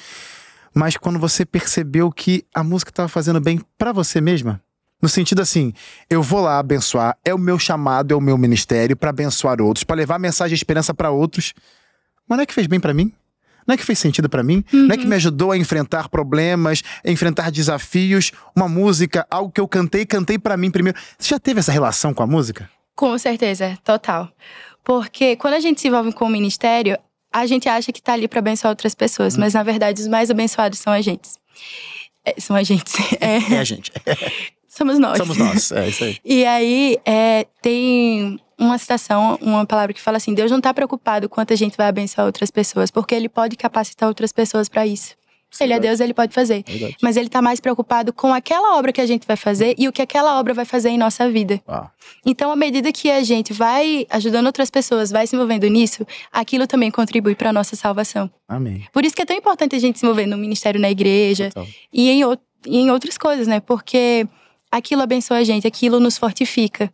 Mas 0.73 0.97
quando 0.97 1.17
você 1.19 1.45
percebeu 1.45 2.11
que 2.11 2.43
a 2.53 2.63
música 2.63 2.89
estava 2.89 3.07
fazendo 3.07 3.39
bem 3.39 3.61
para 3.77 3.91
você 3.91 4.19
mesma? 4.19 4.61
No 5.01 5.07
sentido 5.09 5.41
assim, 5.41 5.73
eu 6.09 6.23
vou 6.23 6.41
lá 6.41 6.59
abençoar, 6.59 7.17
é 7.23 7.33
o 7.33 7.37
meu 7.37 7.59
chamado, 7.59 8.13
é 8.13 8.17
o 8.17 8.21
meu 8.21 8.37
ministério 8.37 8.95
para 8.95 9.09
abençoar 9.09 9.61
outros, 9.61 9.83
para 9.83 9.95
levar 9.97 10.15
a 10.15 10.19
mensagem 10.19 10.55
de 10.55 10.59
esperança 10.59 10.93
para 10.93 11.11
outros. 11.11 11.53
Mas 12.27 12.37
não 12.37 12.43
é 12.43 12.45
que 12.45 12.53
fez 12.53 12.67
bem 12.67 12.79
para 12.79 12.93
mim? 12.93 13.13
Não 13.67 13.73
é 13.73 13.77
que 13.77 13.83
fez 13.85 13.99
sentido 13.99 14.29
para 14.29 14.43
mim, 14.43 14.63
Uhum. 14.73 14.87
não 14.87 14.95
é 14.95 14.97
que 14.97 15.05
me 15.05 15.15
ajudou 15.15 15.51
a 15.51 15.57
enfrentar 15.57 16.09
problemas, 16.09 16.81
a 17.05 17.09
enfrentar 17.09 17.51
desafios, 17.51 18.31
uma 18.55 18.67
música, 18.67 19.25
algo 19.29 19.51
que 19.51 19.59
eu 19.61 19.67
cantei, 19.67 20.05
cantei 20.05 20.37
para 20.37 20.55
mim 20.57 20.69
primeiro. 20.71 20.97
Você 21.17 21.29
já 21.29 21.39
teve 21.39 21.59
essa 21.59 21.71
relação 21.71 22.13
com 22.13 22.23
a 22.23 22.27
música? 22.27 22.69
Com 22.95 23.17
certeza, 23.17 23.77
total. 23.83 24.29
Porque 24.83 25.35
quando 25.35 25.53
a 25.55 25.59
gente 25.59 25.79
se 25.81 25.87
envolve 25.87 26.11
com 26.13 26.25
o 26.25 26.29
ministério, 26.29 26.97
a 27.31 27.45
gente 27.47 27.67
acha 27.69 27.91
que 27.91 28.01
tá 28.01 28.13
ali 28.13 28.27
para 28.27 28.39
abençoar 28.39 28.69
outras 28.71 28.93
pessoas, 28.93 29.35
mas 29.37 29.53
na 29.53 29.63
verdade 29.63 30.01
os 30.01 30.07
mais 30.07 30.29
abençoados 30.29 30.77
são 30.79 30.91
a 30.93 31.01
gente. 31.01 31.29
É, 32.25 32.39
são 32.39 32.55
a 32.55 32.63
gente. 32.63 32.91
É, 33.19 33.55
É 33.55 33.59
a 33.59 33.63
gente. 33.63 33.91
somos 34.67 34.99
nós. 34.99 35.17
Somos 35.17 35.37
nós. 35.37 35.71
É 35.71 35.87
isso 35.89 36.03
aí. 36.03 36.17
E 36.23 36.45
aí, 36.45 36.97
é, 37.05 37.47
tem 37.61 38.39
uma 38.59 38.77
citação, 38.77 39.37
uma 39.41 39.65
palavra 39.65 39.93
que 39.93 40.01
fala 40.01 40.17
assim: 40.17 40.33
Deus 40.33 40.51
não 40.51 40.61
tá 40.61 40.73
preocupado 40.73 41.27
quanto 41.29 41.53
a 41.53 41.55
gente 41.55 41.75
vai 41.77 41.87
abençoar 41.87 42.25
outras 42.27 42.51
pessoas, 42.51 42.89
porque 42.91 43.13
Ele 43.15 43.29
pode 43.29 43.55
capacitar 43.55 44.07
outras 44.09 44.31
pessoas 44.31 44.67
para 44.69 44.85
isso. 44.85 45.15
Ele 45.61 45.71
é 45.71 45.79
Deus, 45.79 45.99
ele 45.99 46.15
pode 46.15 46.33
fazer. 46.33 46.63
Verdade. 46.67 46.97
Mas 46.99 47.15
ele 47.15 47.29
tá 47.29 47.39
mais 47.39 47.59
preocupado 47.59 48.11
com 48.11 48.33
aquela 48.33 48.75
obra 48.75 48.91
que 48.91 48.99
a 48.99 49.05
gente 49.05 49.27
vai 49.27 49.35
fazer 49.37 49.75
e 49.77 49.87
o 49.87 49.91
que 49.93 50.01
aquela 50.01 50.39
obra 50.39 50.51
vai 50.51 50.65
fazer 50.65 50.89
em 50.89 50.97
nossa 50.97 51.29
vida. 51.29 51.61
Ó, 51.67 51.83
Então, 52.25 52.51
à 52.51 52.55
medida 52.55 52.91
que 52.91 53.11
a 53.11 53.21
gente 53.21 53.53
vai 53.53 54.07
ajudando 54.09 54.47
outras 54.47 54.71
pessoas, 54.71 55.11
vai 55.11 55.27
se 55.27 55.35
envolvendo 55.35 55.67
nisso, 55.67 56.07
aquilo 56.31 56.65
também 56.65 56.89
contribui 56.89 57.35
para 57.35 57.53
nossa 57.53 57.75
salvação. 57.75 58.31
amém. 58.47 58.83
Por 58.91 59.05
isso 59.05 59.15
que 59.15 59.21
é 59.21 59.25
tão 59.25 59.37
importante 59.37 59.75
a 59.75 59.79
gente 59.79 59.99
se 59.99 60.05
envolver 60.07 60.25
no 60.25 60.37
ministério 60.39 60.81
na 60.81 60.89
igreja 60.89 61.49
Total. 61.49 61.67
e 61.93 62.09
em, 62.09 62.23
ou- 62.25 62.35
e 62.65 62.77
em 62.79 62.89
outras 62.89 63.15
coisas, 63.15 63.45
né? 63.45 63.59
Porque 63.59 64.27
aquilo 64.77 65.01
abençoa 65.01 65.37
a 65.37 65.43
gente, 65.43 65.67
aquilo 65.67 65.99
nos 65.99 66.17
fortifica. 66.17 66.91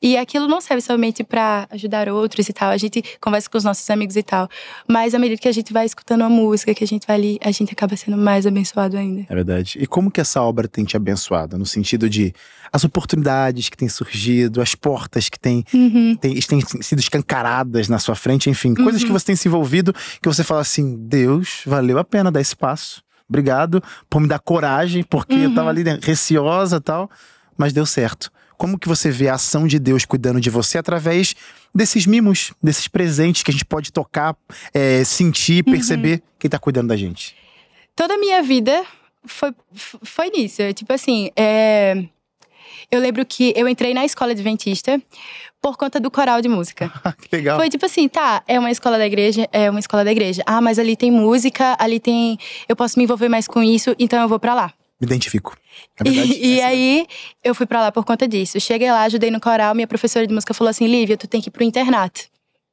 E 0.00 0.16
aquilo 0.16 0.46
não 0.46 0.60
serve 0.60 0.80
somente 0.80 1.24
para 1.24 1.66
ajudar 1.70 2.08
outros 2.08 2.48
e 2.48 2.52
tal. 2.52 2.70
A 2.70 2.76
gente 2.76 3.02
conversa 3.20 3.50
com 3.50 3.58
os 3.58 3.64
nossos 3.64 3.88
amigos 3.90 4.14
e 4.14 4.22
tal. 4.22 4.48
Mas 4.88 5.12
à 5.12 5.18
medida 5.18 5.40
que 5.40 5.48
a 5.48 5.52
gente 5.52 5.72
vai 5.72 5.84
escutando 5.84 6.22
a 6.22 6.28
música, 6.28 6.72
que 6.72 6.84
a 6.84 6.86
gente 6.86 7.04
vai 7.04 7.16
ali, 7.16 7.38
a 7.42 7.50
gente 7.50 7.72
acaba 7.72 7.96
sendo 7.96 8.16
mais 8.16 8.46
abençoado 8.46 8.96
ainda. 8.96 9.26
É 9.28 9.34
verdade. 9.34 9.76
E 9.80 9.86
como 9.88 10.08
que 10.10 10.20
essa 10.20 10.40
obra 10.40 10.68
tem 10.68 10.84
te 10.84 10.96
abençoado? 10.96 11.58
No 11.58 11.66
sentido 11.66 12.08
de 12.08 12.32
as 12.72 12.84
oportunidades 12.84 13.68
que 13.68 13.76
têm 13.76 13.88
surgido, 13.88 14.62
as 14.62 14.74
portas 14.76 15.28
que 15.28 15.38
têm, 15.38 15.64
Uhum. 15.74 16.16
têm, 16.16 16.34
têm 16.40 16.60
sido 16.80 17.00
escancaradas 17.00 17.88
na 17.88 17.98
sua 17.98 18.14
frente, 18.14 18.48
enfim, 18.48 18.74
coisas 18.74 19.02
que 19.02 19.10
você 19.10 19.26
tem 19.26 19.36
se 19.36 19.48
envolvido 19.48 19.92
que 20.22 20.28
você 20.28 20.44
fala 20.44 20.60
assim: 20.60 20.96
Deus, 20.96 21.62
valeu 21.66 21.98
a 21.98 22.04
pena 22.04 22.30
dar 22.30 22.40
esse 22.40 22.54
passo. 22.54 23.02
Obrigado 23.28 23.82
por 24.08 24.20
me 24.20 24.28
dar 24.28 24.38
coragem, 24.38 25.02
porque 25.02 25.34
eu 25.34 25.54
tava 25.54 25.70
ali 25.70 25.84
né, 25.84 25.98
receosa 26.02 26.76
e 26.76 26.80
tal, 26.80 27.10
mas 27.56 27.72
deu 27.72 27.84
certo. 27.84 28.30
Como 28.56 28.78
que 28.78 28.88
você 28.88 29.10
vê 29.10 29.28
a 29.28 29.34
ação 29.34 29.66
de 29.66 29.78
Deus 29.78 30.04
cuidando 30.04 30.40
de 30.40 30.50
você 30.50 30.78
através 30.78 31.34
desses 31.74 32.06
mimos, 32.06 32.52
desses 32.62 32.88
presentes 32.88 33.42
que 33.42 33.50
a 33.50 33.52
gente 33.52 33.64
pode 33.64 33.92
tocar, 33.92 34.34
é, 34.74 35.04
sentir, 35.04 35.62
perceber 35.62 36.22
quem 36.38 36.50
tá 36.50 36.58
cuidando 36.58 36.88
da 36.88 36.96
gente? 36.96 37.36
toda 37.98 38.14
a 38.14 38.18
minha 38.18 38.40
vida 38.44 38.84
foi, 39.24 39.52
foi 39.74 40.30
nisso. 40.30 40.62
Tipo 40.72 40.92
assim, 40.92 41.30
é, 41.34 42.04
eu 42.90 43.00
lembro 43.00 43.24
que 43.26 43.52
eu 43.56 43.68
entrei 43.68 43.92
na 43.94 44.04
escola 44.04 44.32
adventista 44.32 45.00
por 45.60 45.76
conta 45.76 45.98
do 46.00 46.10
coral 46.10 46.40
de 46.40 46.48
música. 46.48 46.90
que 47.20 47.34
legal. 47.36 47.58
Foi 47.58 47.68
tipo 47.68 47.84
assim, 47.84 48.08
tá, 48.08 48.42
é 48.46 48.58
uma 48.58 48.70
escola 48.70 48.96
da 48.98 49.06
igreja, 49.06 49.48
é 49.52 49.68
uma 49.70 49.80
escola 49.80 50.04
da 50.04 50.12
igreja. 50.12 50.42
Ah, 50.46 50.60
mas 50.60 50.78
ali 50.78 50.96
tem 50.96 51.10
música, 51.10 51.76
ali 51.78 51.98
tem. 52.00 52.38
Eu 52.68 52.76
posso 52.76 52.98
me 52.98 53.04
envolver 53.04 53.28
mais 53.28 53.46
com 53.48 53.62
isso, 53.62 53.94
então 53.98 54.20
eu 54.20 54.28
vou 54.28 54.38
pra 54.38 54.54
lá. 54.54 54.72
Me 55.00 55.06
identifico. 55.06 55.56
É 56.00 56.04
verdade. 56.04 56.32
E, 56.40 56.46
e 56.54 56.58
Essa- 56.58 56.66
aí, 56.68 57.06
eu 57.44 57.54
fui 57.54 57.66
pra 57.66 57.80
lá 57.80 57.92
por 57.92 58.04
conta 58.04 58.26
disso. 58.26 58.58
Cheguei 58.60 58.90
lá, 58.90 59.02
ajudei 59.02 59.30
no 59.30 59.40
coral, 59.40 59.74
minha 59.74 59.86
professora 59.86 60.26
de 60.26 60.34
música 60.34 60.52
falou 60.54 60.70
assim: 60.70 60.86
Lívia, 60.86 61.16
tu 61.16 61.26
tem 61.28 61.40
que 61.40 61.48
ir 61.48 61.52
pro 61.52 61.62
internato. 61.64 62.22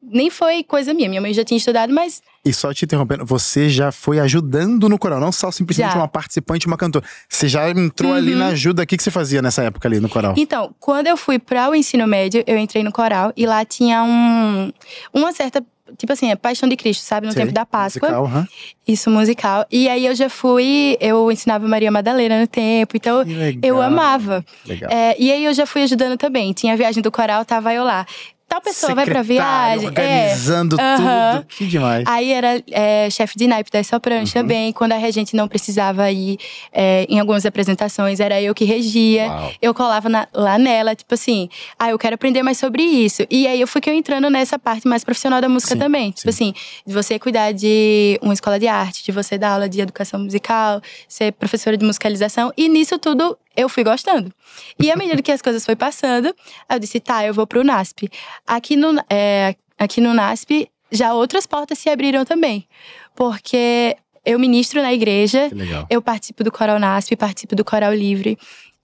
Nem 0.08 0.30
foi 0.30 0.64
coisa 0.64 0.94
minha, 0.94 1.10
minha 1.10 1.20
mãe 1.22 1.34
já 1.34 1.44
tinha 1.44 1.58
estudado, 1.58 1.92
mas 1.94 2.22
E 2.46 2.54
só 2.54 2.74
te 2.74 2.86
interrompendo, 2.86 3.26
você 3.26 3.70
já 3.70 3.92
foi 3.92 4.20
ajudando 4.20 4.88
no 4.88 5.00
coral, 5.00 5.20
não 5.20 5.32
só 5.32 5.52
simplesmente 5.52 5.92
Já. 5.94 5.98
uma 5.98 6.08
participante, 6.08 6.68
uma 6.68 6.78
cantora. 6.78 7.04
Você 7.28 7.48
já 7.48 7.70
entrou 7.70 8.14
ali 8.14 8.34
Uhum. 8.34 8.40
na 8.40 8.48
ajuda. 8.48 8.84
O 8.84 8.88
que, 8.88 8.98
que 8.98 9.04
você 9.04 9.10
fazia 9.12 9.42
nessa 9.42 9.64
época 9.64 9.88
ali 9.88 10.00
no 10.00 10.08
coral? 10.08 10.36
Então, 10.38 10.74
quando 10.80 11.08
eu 11.08 11.18
fui 11.18 11.40
para 11.40 11.70
o 11.70 11.76
ensino 11.76 12.06
médio, 12.06 12.44
eu 12.46 12.58
entrei 12.58 12.84
no 12.84 12.92
coral 12.92 13.34
e 13.36 13.46
lá 13.48 13.66
tinha 13.66 14.04
um, 14.04 14.72
uma 15.12 15.32
certa, 15.34 15.64
tipo 15.98 16.14
assim, 16.14 16.30
é 16.30 16.36
Paixão 16.36 16.70
de 16.70 16.76
Cristo, 16.76 17.02
sabe? 17.02 17.26
No 17.26 17.34
Sei, 17.34 17.42
tempo 17.42 17.54
da 17.54 17.66
Páscoa. 17.66 18.08
Musical, 18.10 18.26
aham. 18.26 18.48
Isso, 18.88 19.10
musical. 19.10 19.66
E 19.72 19.90
aí 19.90 20.06
eu 20.06 20.14
já 20.14 20.30
fui, 20.30 20.96
eu 21.00 21.32
ensinava 21.32 21.68
Maria 21.68 21.92
Madalena 21.92 22.40
no 22.40 22.46
tempo, 22.48 22.96
então 22.96 23.24
eu 23.64 23.82
amava. 23.82 24.46
Legal. 24.68 24.92
É, 24.92 25.16
e 25.20 25.32
aí 25.32 25.44
eu 25.46 25.54
já 25.54 25.66
fui 25.66 25.82
ajudando 25.82 26.16
também. 26.18 26.54
Tinha 26.54 26.74
a 26.74 26.76
viagem 26.76 27.02
do 27.02 27.12
coral, 27.12 27.44
tava 27.44 27.74
eu 27.74 27.84
lá. 27.84 28.06
Tal 28.48 28.62
pessoa 28.62 28.94
vai 28.94 29.06
pra 29.06 29.22
viagem. 29.22 29.86
É. 29.86 29.88
Organizando 29.90 30.78
Aham. 30.80 31.38
tudo. 31.42 31.48
Que 31.58 31.66
demais. 31.68 32.04
Aí 32.08 32.32
era 32.32 32.62
é, 32.72 33.10
chefe 33.10 33.38
de 33.38 33.48
naipe 33.48 33.70
das 33.72 33.88
sopranos 33.88 34.30
Uhum. 34.34 34.42
também. 34.42 34.72
Quando 34.72 34.92
a 34.92 34.98
regente 34.98 35.36
não 35.36 35.48
precisava 35.48 36.10
ir 36.12 36.38
é, 36.72 37.06
em 37.10 37.20
algumas 37.20 37.46
apresentações, 37.46 38.20
era 38.20 38.40
eu 38.42 38.54
que 38.54 38.64
regia. 38.64 39.28
Uau. 39.28 39.52
Eu 39.62 39.74
colava 39.74 40.08
na- 40.10 40.28
lá 40.34 40.58
nela, 40.58 40.96
tipo 40.96 41.14
assim, 41.14 41.50
ah, 41.80 41.90
eu 41.90 41.98
quero 41.98 42.16
aprender 42.16 42.44
mais 42.44 42.58
sobre 42.58 42.84
isso. 42.84 43.24
E 43.32 43.48
aí 43.48 43.60
eu 43.60 43.68
fui 43.68 43.82
que 43.82 43.90
eu 43.90 43.94
entrando 43.94 44.30
nessa 44.30 44.60
parte 44.60 44.88
mais 44.88 45.04
profissional 45.04 45.42
da 45.42 45.50
música 45.50 45.74
Sim, 45.74 45.80
também. 45.80 46.12
Tipo 46.12 46.30
assim, 46.30 46.54
de 46.86 46.94
você 46.94 47.18
cuidar 47.18 47.52
de 47.52 48.20
uma 48.22 48.34
escola 48.34 48.60
de 48.60 48.68
arte, 48.68 49.04
de 49.04 49.12
você 49.12 49.38
dar 49.38 49.54
aula 49.54 49.68
de 49.68 49.82
educação 49.82 50.20
musical, 50.20 50.82
ser 51.08 51.32
professora 51.34 51.76
de 51.76 51.86
musicalização. 51.86 52.54
E 52.56 52.70
nisso 52.70 52.98
tudo 53.00 53.38
eu 53.56 53.70
fui 53.70 53.84
gostando. 53.84 54.32
E 54.80 54.92
à 54.92 54.96
medida 54.96 55.22
que 55.22 55.32
as 55.32 55.42
coisas 55.42 55.66
foi 55.66 55.76
passando, 55.76 56.34
eu 56.70 56.80
disse, 56.80 57.00
tá, 57.00 57.26
eu 57.26 57.34
vou 57.34 57.48
pro 57.48 57.64
NASP. 57.64 58.10
Aqui 58.46 58.76
no, 58.76 59.00
é, 59.10 59.56
aqui 59.78 60.02
no 60.02 60.14
NASP, 60.14 60.70
já 60.92 61.14
outras 61.14 61.46
portas 61.46 61.80
se 61.80 61.90
abriram 61.90 62.26
também. 62.26 62.68
Porque 63.16 63.96
eu 64.26 64.40
ministro 64.40 64.82
na 64.82 64.94
igreja, 64.94 65.50
eu 65.90 66.02
participo 66.02 66.44
do 66.44 66.52
Coral 66.52 66.80
NASP, 66.80 67.16
participo 67.16 67.56
do 67.56 67.64
Coral 67.64 67.94
Livre. 67.94 68.38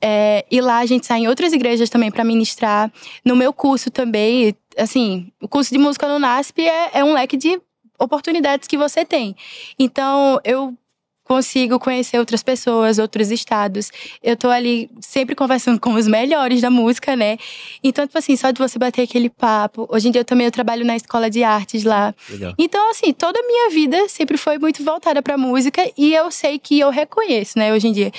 É, 0.03 0.45
e 0.49 0.59
lá 0.61 0.79
a 0.79 0.85
gente 0.85 1.05
sai 1.05 1.19
em 1.19 1.27
outras 1.27 1.53
igrejas 1.53 1.89
também 1.89 2.09
para 2.09 2.23
ministrar. 2.23 2.91
No 3.23 3.35
meu 3.35 3.53
curso 3.53 3.91
também, 3.91 4.55
assim, 4.77 5.31
o 5.41 5.47
curso 5.47 5.71
de 5.71 5.77
música 5.77 6.07
no 6.07 6.17
NASP 6.17 6.61
é, 6.61 6.99
é 6.99 7.03
um 7.03 7.13
leque 7.13 7.37
de 7.37 7.61
oportunidades 7.99 8.67
que 8.67 8.77
você 8.77 9.05
tem. 9.05 9.35
Então, 9.77 10.39
eu 10.43 10.75
consigo 11.35 11.79
conhecer 11.79 12.19
outras 12.19 12.43
pessoas, 12.43 13.00
outros 13.00 13.31
estados. 13.31 13.89
Eu 14.21 14.35
tô 14.35 14.50
ali 14.50 14.89
sempre 15.00 15.33
conversando 15.33 15.79
com 15.79 15.93
os 15.93 16.05
melhores 16.05 16.59
da 16.59 16.69
música, 16.69 17.15
né? 17.15 17.38
Então, 17.81 18.05
tipo 18.05 18.17
assim, 18.17 18.35
só 18.35 18.51
de 18.51 18.59
você 18.59 18.77
bater 18.77 19.03
aquele 19.03 19.29
papo. 19.29 19.88
Hoje 19.89 20.09
em 20.09 20.11
dia 20.11 20.19
eu 20.21 20.25
também 20.25 20.45
eu 20.45 20.51
trabalho 20.51 20.83
na 20.85 20.93
escola 20.93 21.29
de 21.29 21.41
artes 21.41 21.85
lá. 21.85 22.13
Legal. 22.29 22.53
Então, 22.57 22.91
assim, 22.91 23.13
toda 23.13 23.39
a 23.39 23.43
minha 23.47 23.69
vida 23.69 24.09
sempre 24.09 24.35
foi 24.38 24.57
muito 24.57 24.83
voltada 24.83 25.21
pra 25.21 25.38
música 25.38 25.81
e 25.97 26.13
eu 26.13 26.29
sei 26.31 26.59
que 26.59 26.77
eu 26.77 26.89
reconheço, 26.89 27.57
né, 27.57 27.71
hoje 27.73 27.88
em 27.88 27.93
dia, 27.93 28.11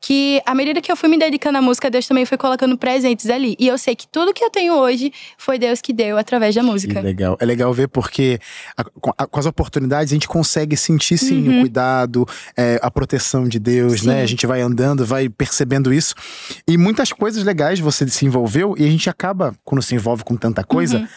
que 0.00 0.40
à 0.46 0.54
medida 0.54 0.80
que 0.80 0.92
eu 0.92 0.96
fui 0.96 1.08
me 1.08 1.18
dedicando 1.18 1.58
à 1.58 1.62
música, 1.62 1.90
Deus 1.90 2.06
também 2.06 2.24
foi 2.24 2.38
colocando 2.38 2.78
presentes 2.78 3.28
ali. 3.28 3.56
E 3.58 3.66
eu 3.66 3.76
sei 3.78 3.96
que 3.96 4.06
tudo 4.06 4.32
que 4.32 4.44
eu 4.44 4.50
tenho 4.50 4.74
hoje 4.74 5.12
foi 5.36 5.58
Deus 5.58 5.80
que 5.80 5.92
deu 5.92 6.16
através 6.16 6.54
da 6.54 6.60
Que 6.60 6.66
música. 6.68 7.00
legal. 7.00 7.36
É 7.40 7.44
legal 7.44 7.72
ver 7.74 7.88
porque 7.88 8.38
a- 8.76 8.84
com, 8.84 9.10
a- 9.18 9.26
com 9.26 9.40
as 9.40 9.46
oportunidades 9.46 10.12
a 10.12 10.14
gente 10.14 10.28
consegue 10.28 10.76
sentir 10.76 11.18
sim 11.18 11.48
Uhum. 11.48 11.56
o 11.58 11.60
cuidado, 11.62 12.26
é, 12.60 12.78
a 12.82 12.90
proteção 12.90 13.48
de 13.48 13.58
Deus, 13.58 14.00
Sim. 14.00 14.08
né? 14.08 14.22
A 14.22 14.26
gente 14.26 14.46
vai 14.46 14.60
andando, 14.60 15.06
vai 15.06 15.30
percebendo 15.30 15.92
isso. 15.92 16.14
E 16.68 16.76
muitas 16.76 17.10
coisas 17.10 17.42
legais 17.42 17.80
você 17.80 18.06
se 18.06 18.26
envolveu 18.26 18.74
e 18.76 18.84
a 18.84 18.90
gente 18.90 19.08
acaba, 19.08 19.54
quando 19.64 19.80
se 19.80 19.94
envolve 19.94 20.22
com 20.24 20.36
tanta 20.36 20.62
coisa, 20.62 20.98
Uhum. 20.98 21.08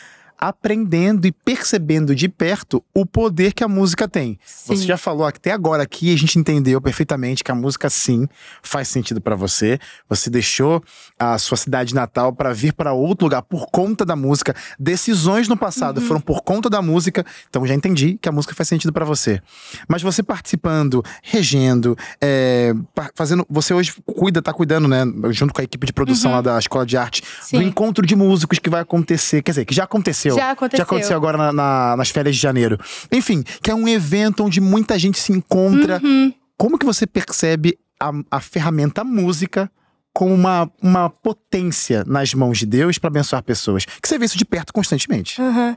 Aprendendo 0.48 1.26
e 1.26 1.32
percebendo 1.32 2.14
de 2.14 2.28
perto 2.28 2.84
o 2.94 3.06
poder 3.06 3.54
que 3.54 3.64
a 3.64 3.68
música 3.68 4.10
tem. 4.10 4.38
Sim. 4.46 4.76
Você 4.76 4.86
já 4.86 4.98
falou 4.98 5.26
até 5.26 5.52
agora 5.52 5.84
aqui, 5.84 6.14
a 6.14 6.18
gente 6.18 6.38
entendeu 6.38 6.82
perfeitamente 6.82 7.44
que 7.46 7.52
a 7.52 7.56
música 7.56 7.90
sim 7.90 8.28
faz 8.62 8.90
sentido 8.90 9.22
pra 9.22 9.38
você. 9.38 9.80
Você 10.10 10.30
deixou 10.30 10.84
a 11.18 11.38
sua 11.38 11.56
cidade 11.56 11.96
natal 11.96 12.34
pra 12.34 12.52
vir 12.52 12.74
pra 12.74 12.92
outro 12.92 13.26
lugar 13.26 13.42
por 13.44 13.68
conta 13.68 14.06
da 14.06 14.18
música. 14.18 14.54
Decisões 14.78 15.48
no 15.48 15.56
passado 15.56 16.02
Uhum. 16.02 16.08
foram 16.08 16.20
por 16.22 16.42
conta 16.42 16.70
da 16.70 16.82
música. 16.82 17.26
Então 17.50 17.66
já 17.66 17.74
entendi 17.74 18.18
que 18.22 18.28
a 18.28 18.32
música 18.32 18.54
faz 18.54 18.68
sentido 18.68 18.92
pra 18.92 19.06
você. 19.06 19.42
Mas 19.88 20.02
você 20.02 20.22
participando, 20.22 21.02
regendo, 21.24 21.98
é, 22.22 22.74
fazendo, 23.16 23.46
você 23.50 23.74
hoje 23.74 23.94
cuida, 24.06 24.42
tá 24.42 24.52
cuidando, 24.52 24.90
né, 24.90 25.04
junto 25.32 25.54
com 25.54 25.62
a 25.62 25.64
equipe 25.64 25.88
de 25.88 25.94
produção 25.94 26.32
lá 26.32 26.42
da 26.42 26.60
Escola 26.60 26.86
de 26.86 26.98
Arte, 26.98 27.22
Uhum. 27.22 27.28
Sim. 27.46 27.58
do 27.58 27.64
encontro 27.64 28.06
de 28.06 28.16
músicos 28.16 28.60
que 28.60 28.70
vai 28.70 28.82
acontecer, 28.82 29.42
quer 29.42 29.52
dizer, 29.52 29.64
que 29.66 29.74
já 29.74 29.86
aconteceu. 29.86 30.33
Já 30.36 30.52
aconteceu. 30.52 30.78
Já 30.78 30.84
aconteceu 30.84 31.18
agora 31.18 31.38
na- 31.38 31.52
na- 31.54 31.96
nas 31.98 32.10
férias 32.10 32.36
de 32.36 32.42
janeiro. 32.42 32.78
Enfim, 33.12 33.44
que 33.62 33.70
é 33.72 33.76
um 33.76 33.88
evento 33.88 34.44
onde 34.44 34.60
muita 34.62 34.98
gente 35.00 35.20
se 35.20 35.32
encontra. 35.32 36.00
Uhum. 36.04 36.34
Como 36.58 36.78
que 36.78 36.86
você 36.86 37.06
percebe 37.08 37.78
a, 38.00 38.12
a 38.32 38.40
ferramenta 38.40 39.04
música 39.04 39.70
como 40.14 40.34
uma, 40.34 40.72
uma 40.82 41.10
potência 41.10 42.04
nas 42.06 42.34
mãos 42.34 42.60
de 42.60 42.66
Deus 42.66 42.98
para 42.98 43.08
abençoar 43.08 43.42
pessoas? 43.44 43.86
Que 43.86 44.08
você 44.08 44.18
vê 44.20 44.26
isso 44.26 44.38
de 44.38 44.46
perto 44.46 44.72
constantemente. 44.72 45.42
Aham. 45.42 45.76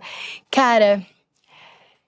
Cara, 0.51 1.05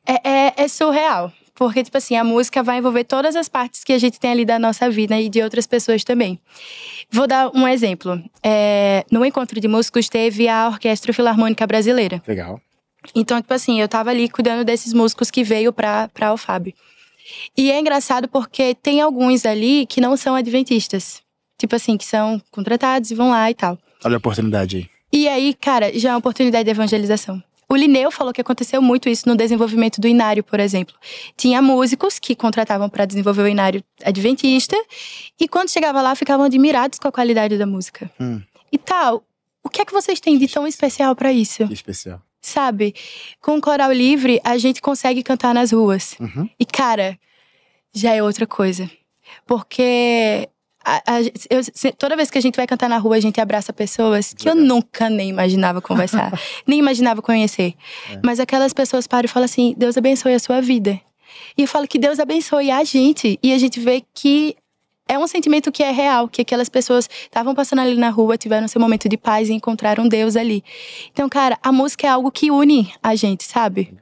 é, 0.07 0.28
é- 0.28 0.55
é 0.64 0.69
surreal. 0.69 1.33
Porque, 1.58 1.82
tipo 1.82 1.98
assim, 1.98 2.14
a 2.14 2.22
música 2.22 2.62
vai 2.62 2.78
envolver 2.78 3.02
todas 3.02 3.34
as 3.34 3.48
partes 3.48 3.82
que 3.82 3.92
a 3.92 3.98
gente 3.98 4.20
tem 4.20 4.30
ali 4.30 4.44
da 4.44 4.60
nossa 4.60 4.88
vida 4.88 5.20
e 5.20 5.28
de 5.28 5.42
outras 5.42 5.66
pessoas 5.66 6.04
também. 6.04 6.38
Vou 7.10 7.26
dar 7.26 7.50
um 7.52 7.66
exemplo. 7.66 8.22
É, 8.44 9.04
no 9.10 9.24
encontro 9.24 9.60
de 9.60 9.66
músicos 9.66 10.08
teve 10.08 10.46
a 10.46 10.68
Orquestra 10.68 11.12
Filarmônica 11.12 11.66
Brasileira. 11.66 12.22
Legal. 12.28 12.60
Então, 13.12 13.42
tipo 13.42 13.52
assim, 13.52 13.80
eu 13.80 13.88
tava 13.88 14.10
ali 14.10 14.28
cuidando 14.28 14.64
desses 14.64 14.92
músicos 14.92 15.32
que 15.32 15.42
veio 15.42 15.72
pra, 15.72 16.06
pra 16.14 16.28
Alfab. 16.28 16.72
E 17.56 17.72
é 17.72 17.80
engraçado 17.80 18.28
porque 18.28 18.76
tem 18.76 19.00
alguns 19.00 19.44
ali 19.44 19.84
que 19.84 20.00
não 20.00 20.16
são 20.16 20.36
adventistas. 20.36 21.20
Tipo 21.58 21.74
assim, 21.74 21.96
que 21.96 22.04
são 22.04 22.40
contratados 22.52 23.10
e 23.10 23.16
vão 23.16 23.30
lá 23.30 23.50
e 23.50 23.54
tal. 23.54 23.76
Olha 24.04 24.14
a 24.14 24.18
oportunidade 24.18 24.76
aí. 24.76 24.88
E 25.12 25.26
aí, 25.26 25.54
cara, 25.54 25.90
já 25.98 26.10
é 26.10 26.12
uma 26.12 26.18
oportunidade 26.18 26.66
de 26.66 26.70
evangelização. 26.70 27.42
O 27.70 27.76
Lineu 27.76 28.10
falou 28.10 28.32
que 28.32 28.40
aconteceu 28.40 28.80
muito 28.80 29.08
isso 29.08 29.28
no 29.28 29.37
desenvolvimento 29.37 30.00
do 30.00 30.08
Inário, 30.08 30.42
por 30.42 30.58
exemplo. 30.58 30.94
Tinha 31.37 31.60
músicos 31.60 32.18
que 32.18 32.34
contratavam 32.34 32.88
para 32.88 33.04
desenvolver 33.04 33.42
o 33.42 33.48
Inário 33.48 33.84
adventista, 34.02 34.76
e 35.38 35.46
quando 35.46 35.68
chegava 35.68 36.00
lá, 36.00 36.14
ficavam 36.14 36.46
admirados 36.46 36.98
com 36.98 37.08
a 37.08 37.12
qualidade 37.12 37.58
da 37.58 37.66
música. 37.66 38.10
Hum. 38.18 38.40
E 38.72 38.78
tal, 38.78 39.22
o 39.62 39.68
que 39.68 39.82
é 39.82 39.84
que 39.84 39.92
vocês 39.92 40.18
têm 40.18 40.38
de 40.38 40.48
tão 40.48 40.66
especial 40.66 41.14
para 41.14 41.30
isso? 41.30 41.66
Que 41.66 41.75
especial. 41.75 42.22
Sabe? 42.40 42.94
Com 43.40 43.58
o 43.58 43.60
Coral 43.60 43.92
Livre, 43.92 44.40
a 44.42 44.56
gente 44.56 44.80
consegue 44.80 45.22
cantar 45.22 45.52
nas 45.52 45.72
ruas. 45.72 46.16
Uhum. 46.18 46.48
E, 46.58 46.64
cara, 46.64 47.18
já 47.92 48.14
é 48.14 48.22
outra 48.22 48.46
coisa. 48.46 48.90
Porque 49.44 50.48
a- 50.85 51.02
a- 51.06 51.20
eu- 51.23 51.92
toda 51.99 52.16
vez 52.16 52.30
que 52.30 52.38
a 52.38 52.40
gente 52.40 52.56
vai 52.56 52.66
cantar 52.66 52.88
na 52.88 52.99
rua, 52.99 53.16
a 53.16 53.20
gente 53.20 53.40
abraça 53.40 53.73
pessoas 53.73 54.32
que 54.32 54.49
eu 54.49 54.54
Legal. 54.54 54.68
nunca 54.68 55.11
nem 55.11 55.28
imaginava 55.28 55.80
conversar, 55.80 56.32
nem 56.66 56.78
imaginava 56.78 57.20
conhecer. 57.20 57.75
É. 58.11 58.20
Mas 58.25 58.40
aquelas 58.40 58.73
pessoas 58.73 59.06
param 59.06 59.26
e 59.26 59.28
falam 59.28 59.44
assim: 59.44 59.75
Deus 59.76 59.97
abençoe 59.97 60.35
a 60.35 60.38
sua 60.38 60.61
vida. 60.61 61.00
E 61.56 61.62
eu 61.62 61.68
falo 61.68 61.87
que 61.87 61.99
Deus 61.99 62.18
abençoe 62.18 62.70
a 62.70 62.82
gente. 62.85 63.38
E 63.42 63.52
a 63.52 63.58
gente 63.58 63.78
vê 63.80 64.02
que 64.14 64.56
é 65.08 65.18
um 65.18 65.26
sentimento 65.26 65.73
que 65.73 65.82
é 65.82 65.90
real, 65.90 66.28
que 66.28 66.42
aquelas 66.42 66.68
pessoas 66.68 67.08
estavam 67.23 67.54
passando 67.54 67.80
ali 67.80 67.97
na 67.97 68.11
rua, 68.11 68.37
tiveram 68.37 68.68
seu 68.68 68.80
momento 68.80 69.08
de 69.08 69.16
paz 69.16 69.49
e 69.49 69.52
encontraram 69.54 70.06
Deus 70.08 70.37
ali. 70.37 70.62
Então, 71.12 71.28
cara, 71.28 71.58
a 71.62 71.73
música 71.73 72.06
é 72.06 72.11
algo 72.11 72.30
que 72.30 72.50
une 72.50 72.92
a 73.02 73.14
gente, 73.14 73.44
sabe? 73.44 73.94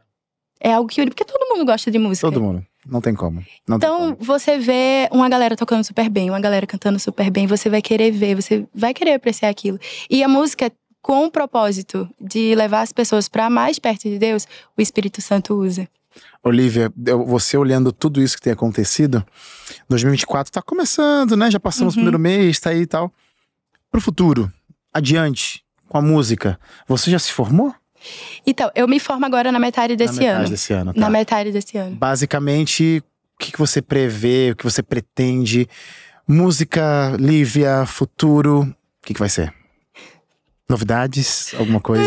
É 0.61 0.73
algo 0.73 0.89
que 0.89 1.01
une, 1.01 1.11
porque 1.11 1.25
todo 1.25 1.49
mundo 1.49 1.65
gosta 1.65 1.91
de 1.91 1.99
música. 1.99 2.27
Todo 2.29 2.41
mundo. 2.43 2.65
Não 2.89 3.01
tem 3.01 3.15
como. 3.15 3.45
Não 3.67 3.79
tem 3.79 3.89
Então, 3.89 4.15
como. 4.15 4.17
você 4.25 4.59
vê 4.59 5.09
uma 5.11 5.29
galera 5.29 5.57
tocando 5.57 5.83
super 5.85 6.09
bem, 6.09 6.31
uma 6.31 6.41
galera 6.41 6.67
cantando 6.67 6.99
super 6.99 7.31
bem, 7.31 7.47
você 7.47 7.69
vai 7.69 7.83
querer 7.83 8.11
ver, 8.13 8.35
você 8.37 8.67
vai 8.75 8.95
querer 8.95 9.15
apreciar 9.15 9.49
aquilo. 9.49 9.79
E 10.09 10.23
a 10.23 10.29
música, 10.29 10.71
com 11.03 11.25
o 11.27 11.31
propósito 11.31 12.09
de 12.21 12.55
levar 12.55 12.83
as 12.83 12.93
pessoas 12.93 13.29
para 13.29 13.51
mais 13.51 13.79
perto 13.79 14.09
de 14.09 14.19
Deus, 14.19 14.47
o 14.77 14.81
Espírito 14.83 15.21
Santo 15.21 15.55
usa. 15.55 15.89
Olivia, 16.43 16.91
você 17.27 17.57
olhando 17.57 17.93
tudo 17.93 18.23
isso 18.23 18.37
que 18.37 18.43
tem 18.43 18.53
acontecido, 18.53 19.25
2024 19.89 20.53
tá 20.53 20.63
começando, 20.63 21.37
né? 21.37 21.51
Já 21.51 21.59
passamos 21.61 21.95
o 21.95 21.99
Uhum. 21.99 22.05
primeiro 22.05 22.19
mês, 22.19 22.59
tá 22.61 22.71
aí 22.71 22.83
e 22.83 22.87
tal. 22.87 23.13
Pro 23.91 24.01
futuro, 24.01 24.51
adiante, 24.93 25.63
com 25.89 25.99
a 25.99 26.03
música, 26.03 26.59
você 26.89 27.11
já 27.11 27.19
se 27.19 27.33
formou? 27.33 27.75
Então, 28.47 28.71
eu 28.75 28.87
me 28.89 28.99
formo 29.01 29.25
agora 29.27 29.51
na 29.53 29.59
metade 29.59 29.97
desse 29.97 30.15
Na 30.15 30.21
metade 30.21 30.41
ano. 30.41 30.51
desse 30.51 30.73
ano, 30.73 30.95
tá. 30.95 31.01
Na 31.01 31.11
metade 31.11 31.53
desse 31.53 31.77
ano. 31.79 31.97
Basicamente, 31.97 33.03
o 33.35 33.39
que, 33.45 33.53
que 33.53 33.59
você 33.59 33.81
prevê, 33.83 34.51
o 34.53 34.57
que 34.57 34.65
você 34.65 34.83
pretende? 34.83 35.69
Música, 36.29 37.17
Lívia, 37.19 37.85
futuro, 37.87 38.63
o 38.63 39.07
que, 39.07 39.15
que 39.15 39.21
vai 39.21 39.29
ser? 39.29 39.53
Novidades? 40.69 41.55
Alguma 41.59 41.81
coisa? 41.81 42.05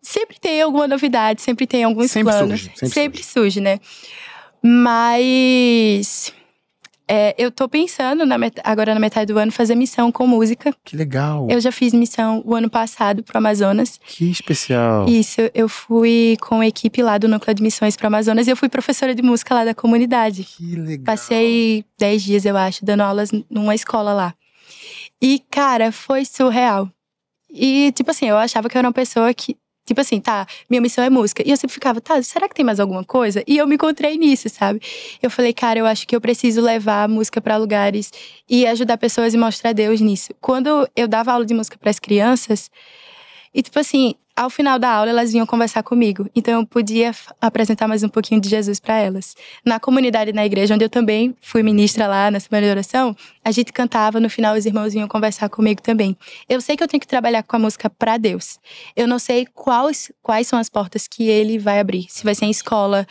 Sempre 0.00 0.38
tem 0.38 0.62
alguma 0.62 0.86
novidade, 0.86 1.42
sempre 1.42 1.66
tem 1.66 1.82
alguns 1.82 2.10
Sempre 2.12 2.32
planos. 2.32 2.60
surge, 2.60 2.88
sempre 2.92 3.24
surge, 3.24 3.60
né? 3.60 3.80
Mas 4.62 6.32
é, 7.08 7.34
eu 7.38 7.50
tô 7.50 7.68
pensando 7.68 8.26
na 8.26 8.36
met- 8.36 8.60
agora 8.64 8.92
na 8.94 9.00
metade 9.00 9.32
do 9.32 9.38
ano 9.38 9.52
fazer 9.52 9.74
missão 9.74 10.10
com 10.10 10.26
música. 10.26 10.74
Que 10.84 10.96
legal. 10.96 11.46
Eu 11.50 11.60
já 11.60 11.70
fiz 11.70 11.92
missão 11.94 12.42
o 12.44 12.54
ano 12.54 12.68
passado 12.68 13.22
pro 13.22 13.38
Amazonas. 13.38 14.00
Que 14.06 14.30
especial. 14.30 15.08
Isso, 15.08 15.40
eu 15.54 15.68
fui 15.68 16.36
com 16.40 16.60
a 16.60 16.66
equipe 16.66 17.02
lá 17.02 17.16
do 17.18 17.28
Núcleo 17.28 17.54
de 17.54 17.62
Missões 17.62 17.96
pro 17.96 18.06
Amazonas 18.08 18.46
e 18.46 18.50
eu 18.50 18.56
fui 18.56 18.68
professora 18.68 19.14
de 19.14 19.22
música 19.22 19.54
lá 19.54 19.64
da 19.64 19.74
comunidade. 19.74 20.42
Que 20.44 20.74
legal. 20.76 21.04
Passei 21.04 21.84
10 21.98 22.22
dias, 22.22 22.44
eu 22.44 22.56
acho, 22.56 22.84
dando 22.84 23.02
aulas 23.02 23.30
numa 23.50 23.74
escola 23.74 24.12
lá. 24.12 24.34
E, 25.22 25.38
cara, 25.50 25.92
foi 25.92 26.24
surreal. 26.24 26.90
E, 27.50 27.92
tipo 27.92 28.10
assim, 28.10 28.26
eu 28.26 28.36
achava 28.36 28.68
que 28.68 28.76
eu 28.76 28.80
era 28.80 28.88
uma 28.88 28.92
pessoa 28.92 29.32
que. 29.32 29.56
Tipo 29.86 30.00
assim, 30.00 30.20
tá, 30.20 30.46
minha 30.68 30.82
missão 30.82 31.04
é 31.04 31.08
música. 31.08 31.42
E 31.46 31.50
eu 31.50 31.56
sempre 31.56 31.72
ficava, 31.72 32.00
tá, 32.00 32.20
será 32.20 32.48
que 32.48 32.54
tem 32.54 32.64
mais 32.64 32.80
alguma 32.80 33.04
coisa? 33.04 33.42
E 33.46 33.56
eu 33.56 33.66
me 33.68 33.76
encontrei 33.76 34.18
nisso, 34.18 34.48
sabe? 34.48 34.80
Eu 35.22 35.30
falei, 35.30 35.52
cara, 35.52 35.78
eu 35.78 35.86
acho 35.86 36.06
que 36.08 36.16
eu 36.16 36.20
preciso 36.20 36.60
levar 36.60 37.04
a 37.04 37.08
música 37.08 37.40
pra 37.40 37.56
lugares 37.56 38.12
e 38.50 38.66
ajudar 38.66 38.98
pessoas 38.98 39.32
e 39.32 39.38
mostrar 39.38 39.72
Deus 39.72 40.00
nisso. 40.00 40.34
Quando 40.40 40.88
eu 40.96 41.06
dava 41.06 41.32
aula 41.32 41.46
de 41.46 41.54
música 41.54 41.78
pras 41.78 42.00
crianças, 42.00 42.68
e 43.54 43.62
tipo 43.62 43.78
assim, 43.78 44.14
ao 44.36 44.50
final 44.50 44.78
da 44.78 44.90
aula 44.90 45.10
elas 45.10 45.32
vinham 45.32 45.46
conversar 45.46 45.82
comigo. 45.82 46.28
Então 46.36 46.60
eu 46.60 46.66
podia 46.66 47.12
apresentar 47.40 47.88
mais 47.88 48.02
um 48.02 48.08
pouquinho 48.08 48.38
de 48.38 48.48
Jesus 48.50 48.78
pra 48.78 48.98
elas. 48.98 49.34
Na 49.64 49.80
comunidade, 49.80 50.32
na 50.32 50.44
igreja, 50.44 50.74
onde 50.74 50.84
eu 50.84 50.90
também 50.90 51.34
fui 51.40 51.62
ministra 51.62 52.06
lá 52.06 52.30
na 52.30 52.38
semana 52.38 52.66
de 52.66 52.70
oração, 52.70 53.16
a 53.42 53.50
gente 53.50 53.72
cantava, 53.72 54.20
no 54.20 54.28
final 54.28 54.54
os 54.54 54.66
irmãos 54.66 54.92
vinham 54.92 55.08
conversar 55.08 55.48
comigo 55.48 55.80
também. 55.80 56.14
Eu 56.46 56.60
sei 56.60 56.76
que 56.76 56.84
eu 56.84 56.88
tenho 56.88 57.00
que 57.00 57.06
trabalhar 57.06 57.42
com 57.42 57.56
a 57.56 57.58
música 57.58 57.88
pra 57.88 58.18
Deus. 58.18 58.58
Eu 58.94 59.08
não 59.08 59.18
sei 59.18 59.46
quais, 59.46 60.12
quais 60.22 60.46
são 60.46 60.58
as 60.58 60.68
portas 60.68 61.08
que 61.08 61.26
ele 61.28 61.58
vai 61.58 61.80
abrir. 61.80 62.06
Se 62.10 62.22
vai 62.22 62.34
ser 62.34 62.44
em 62.44 62.50
escola, 62.50 63.06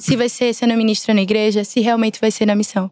se 0.00 0.16
vai 0.16 0.28
ser 0.28 0.54
sendo 0.54 0.76
ministra 0.76 1.12
na 1.12 1.22
igreja, 1.22 1.64
se 1.64 1.80
realmente 1.80 2.20
vai 2.20 2.30
ser 2.30 2.46
na 2.46 2.54
missão. 2.54 2.90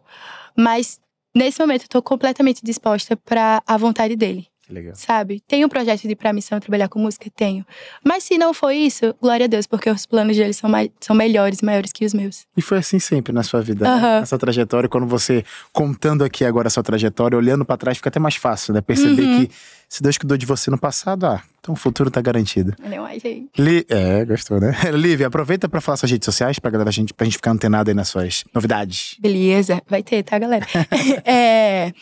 Mas 0.57 0.99
nesse 1.33 1.61
momento 1.61 1.83
eu 1.83 1.89
tô 1.89 2.01
completamente 2.01 2.59
disposta 2.63 3.15
para 3.15 3.63
a 3.65 3.77
vontade 3.77 4.15
dele 4.15 4.47
Que 4.67 4.73
legal. 4.73 4.93
sabe? 4.95 5.41
Tenho 5.47 5.65
um 5.65 5.69
projeto 5.69 6.01
de 6.01 6.09
ir 6.09 6.15
pra 6.15 6.33
missão 6.33 6.59
trabalhar 6.59 6.89
com 6.89 6.99
música? 6.99 7.29
Tenho. 7.35 7.65
Mas 8.03 8.23
se 8.25 8.37
não 8.37 8.53
for 8.53 8.71
isso, 8.71 9.15
glória 9.21 9.45
a 9.45 9.47
Deus, 9.47 9.65
porque 9.65 9.89
os 9.89 10.05
planos 10.05 10.35
dele 10.35 10.51
são, 10.51 10.69
mai- 10.69 10.91
são 10.99 11.15
melhores, 11.15 11.61
maiores 11.61 11.93
que 11.93 12.05
os 12.05 12.13
meus. 12.13 12.45
E 12.57 12.61
foi 12.61 12.77
assim 12.79 12.99
sempre 12.99 13.31
na 13.31 13.43
sua 13.43 13.61
vida, 13.61 13.85
né? 13.85 13.89
Aham. 13.91 14.17
Essa 14.23 14.37
trajetória, 14.37 14.89
quando 14.89 15.07
você 15.07 15.45
contando 15.71 16.23
aqui 16.23 16.43
agora 16.43 16.67
a 16.67 16.69
sua 16.69 16.83
trajetória, 16.83 17.37
olhando 17.37 17.63
pra 17.63 17.77
trás, 17.77 17.97
fica 17.97 18.09
até 18.09 18.19
mais 18.19 18.35
fácil, 18.35 18.73
né? 18.73 18.81
Perceber 18.81 19.21
Uhum. 19.21 19.45
que 19.45 19.51
se 19.89 20.03
Deus 20.03 20.17
cuidou 20.17 20.37
de 20.37 20.45
você 20.45 20.69
no 20.69 20.77
passado, 20.77 21.25
ah, 21.25 21.41
então 21.59 21.73
o 21.73 21.77
futuro 21.77 22.11
tá 22.11 22.19
garantido. 22.21 22.73
Não, 22.79 23.05
ai, 23.05 23.19
gente. 23.19 23.49
Li... 23.57 23.85
É, 23.89 24.25
gostou, 24.25 24.59
né? 24.59 24.73
Lívia, 24.93 25.27
aproveita 25.27 25.67
pra 25.69 25.79
falar 25.81 25.97
suas 25.97 26.11
redes 26.11 26.25
sociais 26.25 26.59
pra 26.59 26.69
galera, 26.71 26.91
gente, 26.91 27.13
pra 27.13 27.25
gente 27.25 27.37
ficar 27.37 27.51
antenado 27.51 27.89
aí 27.89 27.93
nas 27.95 28.09
suas 28.09 28.43
novidades. 28.53 29.15
Beleza, 29.19 29.81
vai 29.87 30.03
ter, 30.03 30.23
tá, 30.23 30.37
galera? 30.37 30.65
É, 31.25 31.93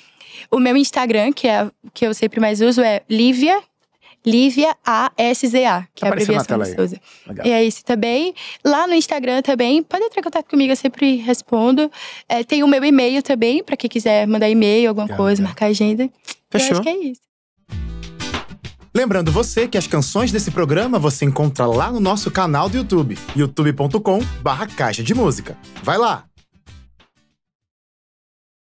o 0.52 0.60
meu 0.60 0.76
Instagram, 0.76 1.32
que 1.32 1.48
é 1.48 1.70
que 1.94 2.06
eu 2.06 2.14
sempre 2.14 2.40
mais 2.40 2.62
uso, 2.62 2.82
é 2.82 3.02
Lívia. 3.10 3.62
Lívia 4.26 4.76
A-S-Z-A, 4.84 5.88
que 5.94 6.02
Tá 6.02 6.08
é 6.08 6.10
a 6.10 6.14
abreviação 6.14 6.58
de. 6.58 6.74
Souza. 6.74 7.00
Legal. 7.28 7.46
E 7.46 7.52
é 7.52 7.64
isso 7.64 7.86
também. 7.86 8.34
Lá 8.66 8.88
no 8.88 8.96
Instagram 8.96 9.44
também, 9.44 9.84
pode 9.84 10.04
entrar 10.04 10.20
em 10.20 10.24
contato 10.24 10.50
comigo, 10.50 10.72
eu 10.72 10.76
sempre 10.76 11.18
respondo. 11.18 11.92
É, 12.28 12.44
tem 12.44 12.64
o 12.64 12.68
meu 12.68 12.84
e-mail 12.84 13.22
também, 13.22 13.64
pra 13.64 13.78
quem 13.78 13.88
quiser 13.88 14.26
mandar 14.26 14.50
e-mail, 14.50 14.90
alguma 14.90 15.06
Legal, 15.06 15.18
coisa, 15.18 15.42
legal. 15.42 15.50
marcar 15.52 15.66
agenda. 15.68 16.04
Eu 16.06 16.12
Fechou. 16.50 16.72
acho 16.72 16.82
que 16.82 16.90
é 16.90 16.98
isso. 16.98 17.22
Lembrando 18.96 19.30
você 19.30 19.68
que 19.68 19.78
as 19.78 19.88
canções 19.88 20.32
desse 20.32 20.50
programa 20.50 20.98
você 20.98 21.26
encontra 21.26 21.66
lá 21.66 21.92
no 21.92 22.00
nosso 22.00 22.32
canal 22.32 22.70
do 22.70 22.78
YouTube, 22.78 23.18
youtube.com 23.36 24.20
barra 24.42 24.68
caixa 24.68 25.04
de 25.04 25.14
música. 25.14 25.58
Vai 25.84 25.98
lá! 25.98 26.24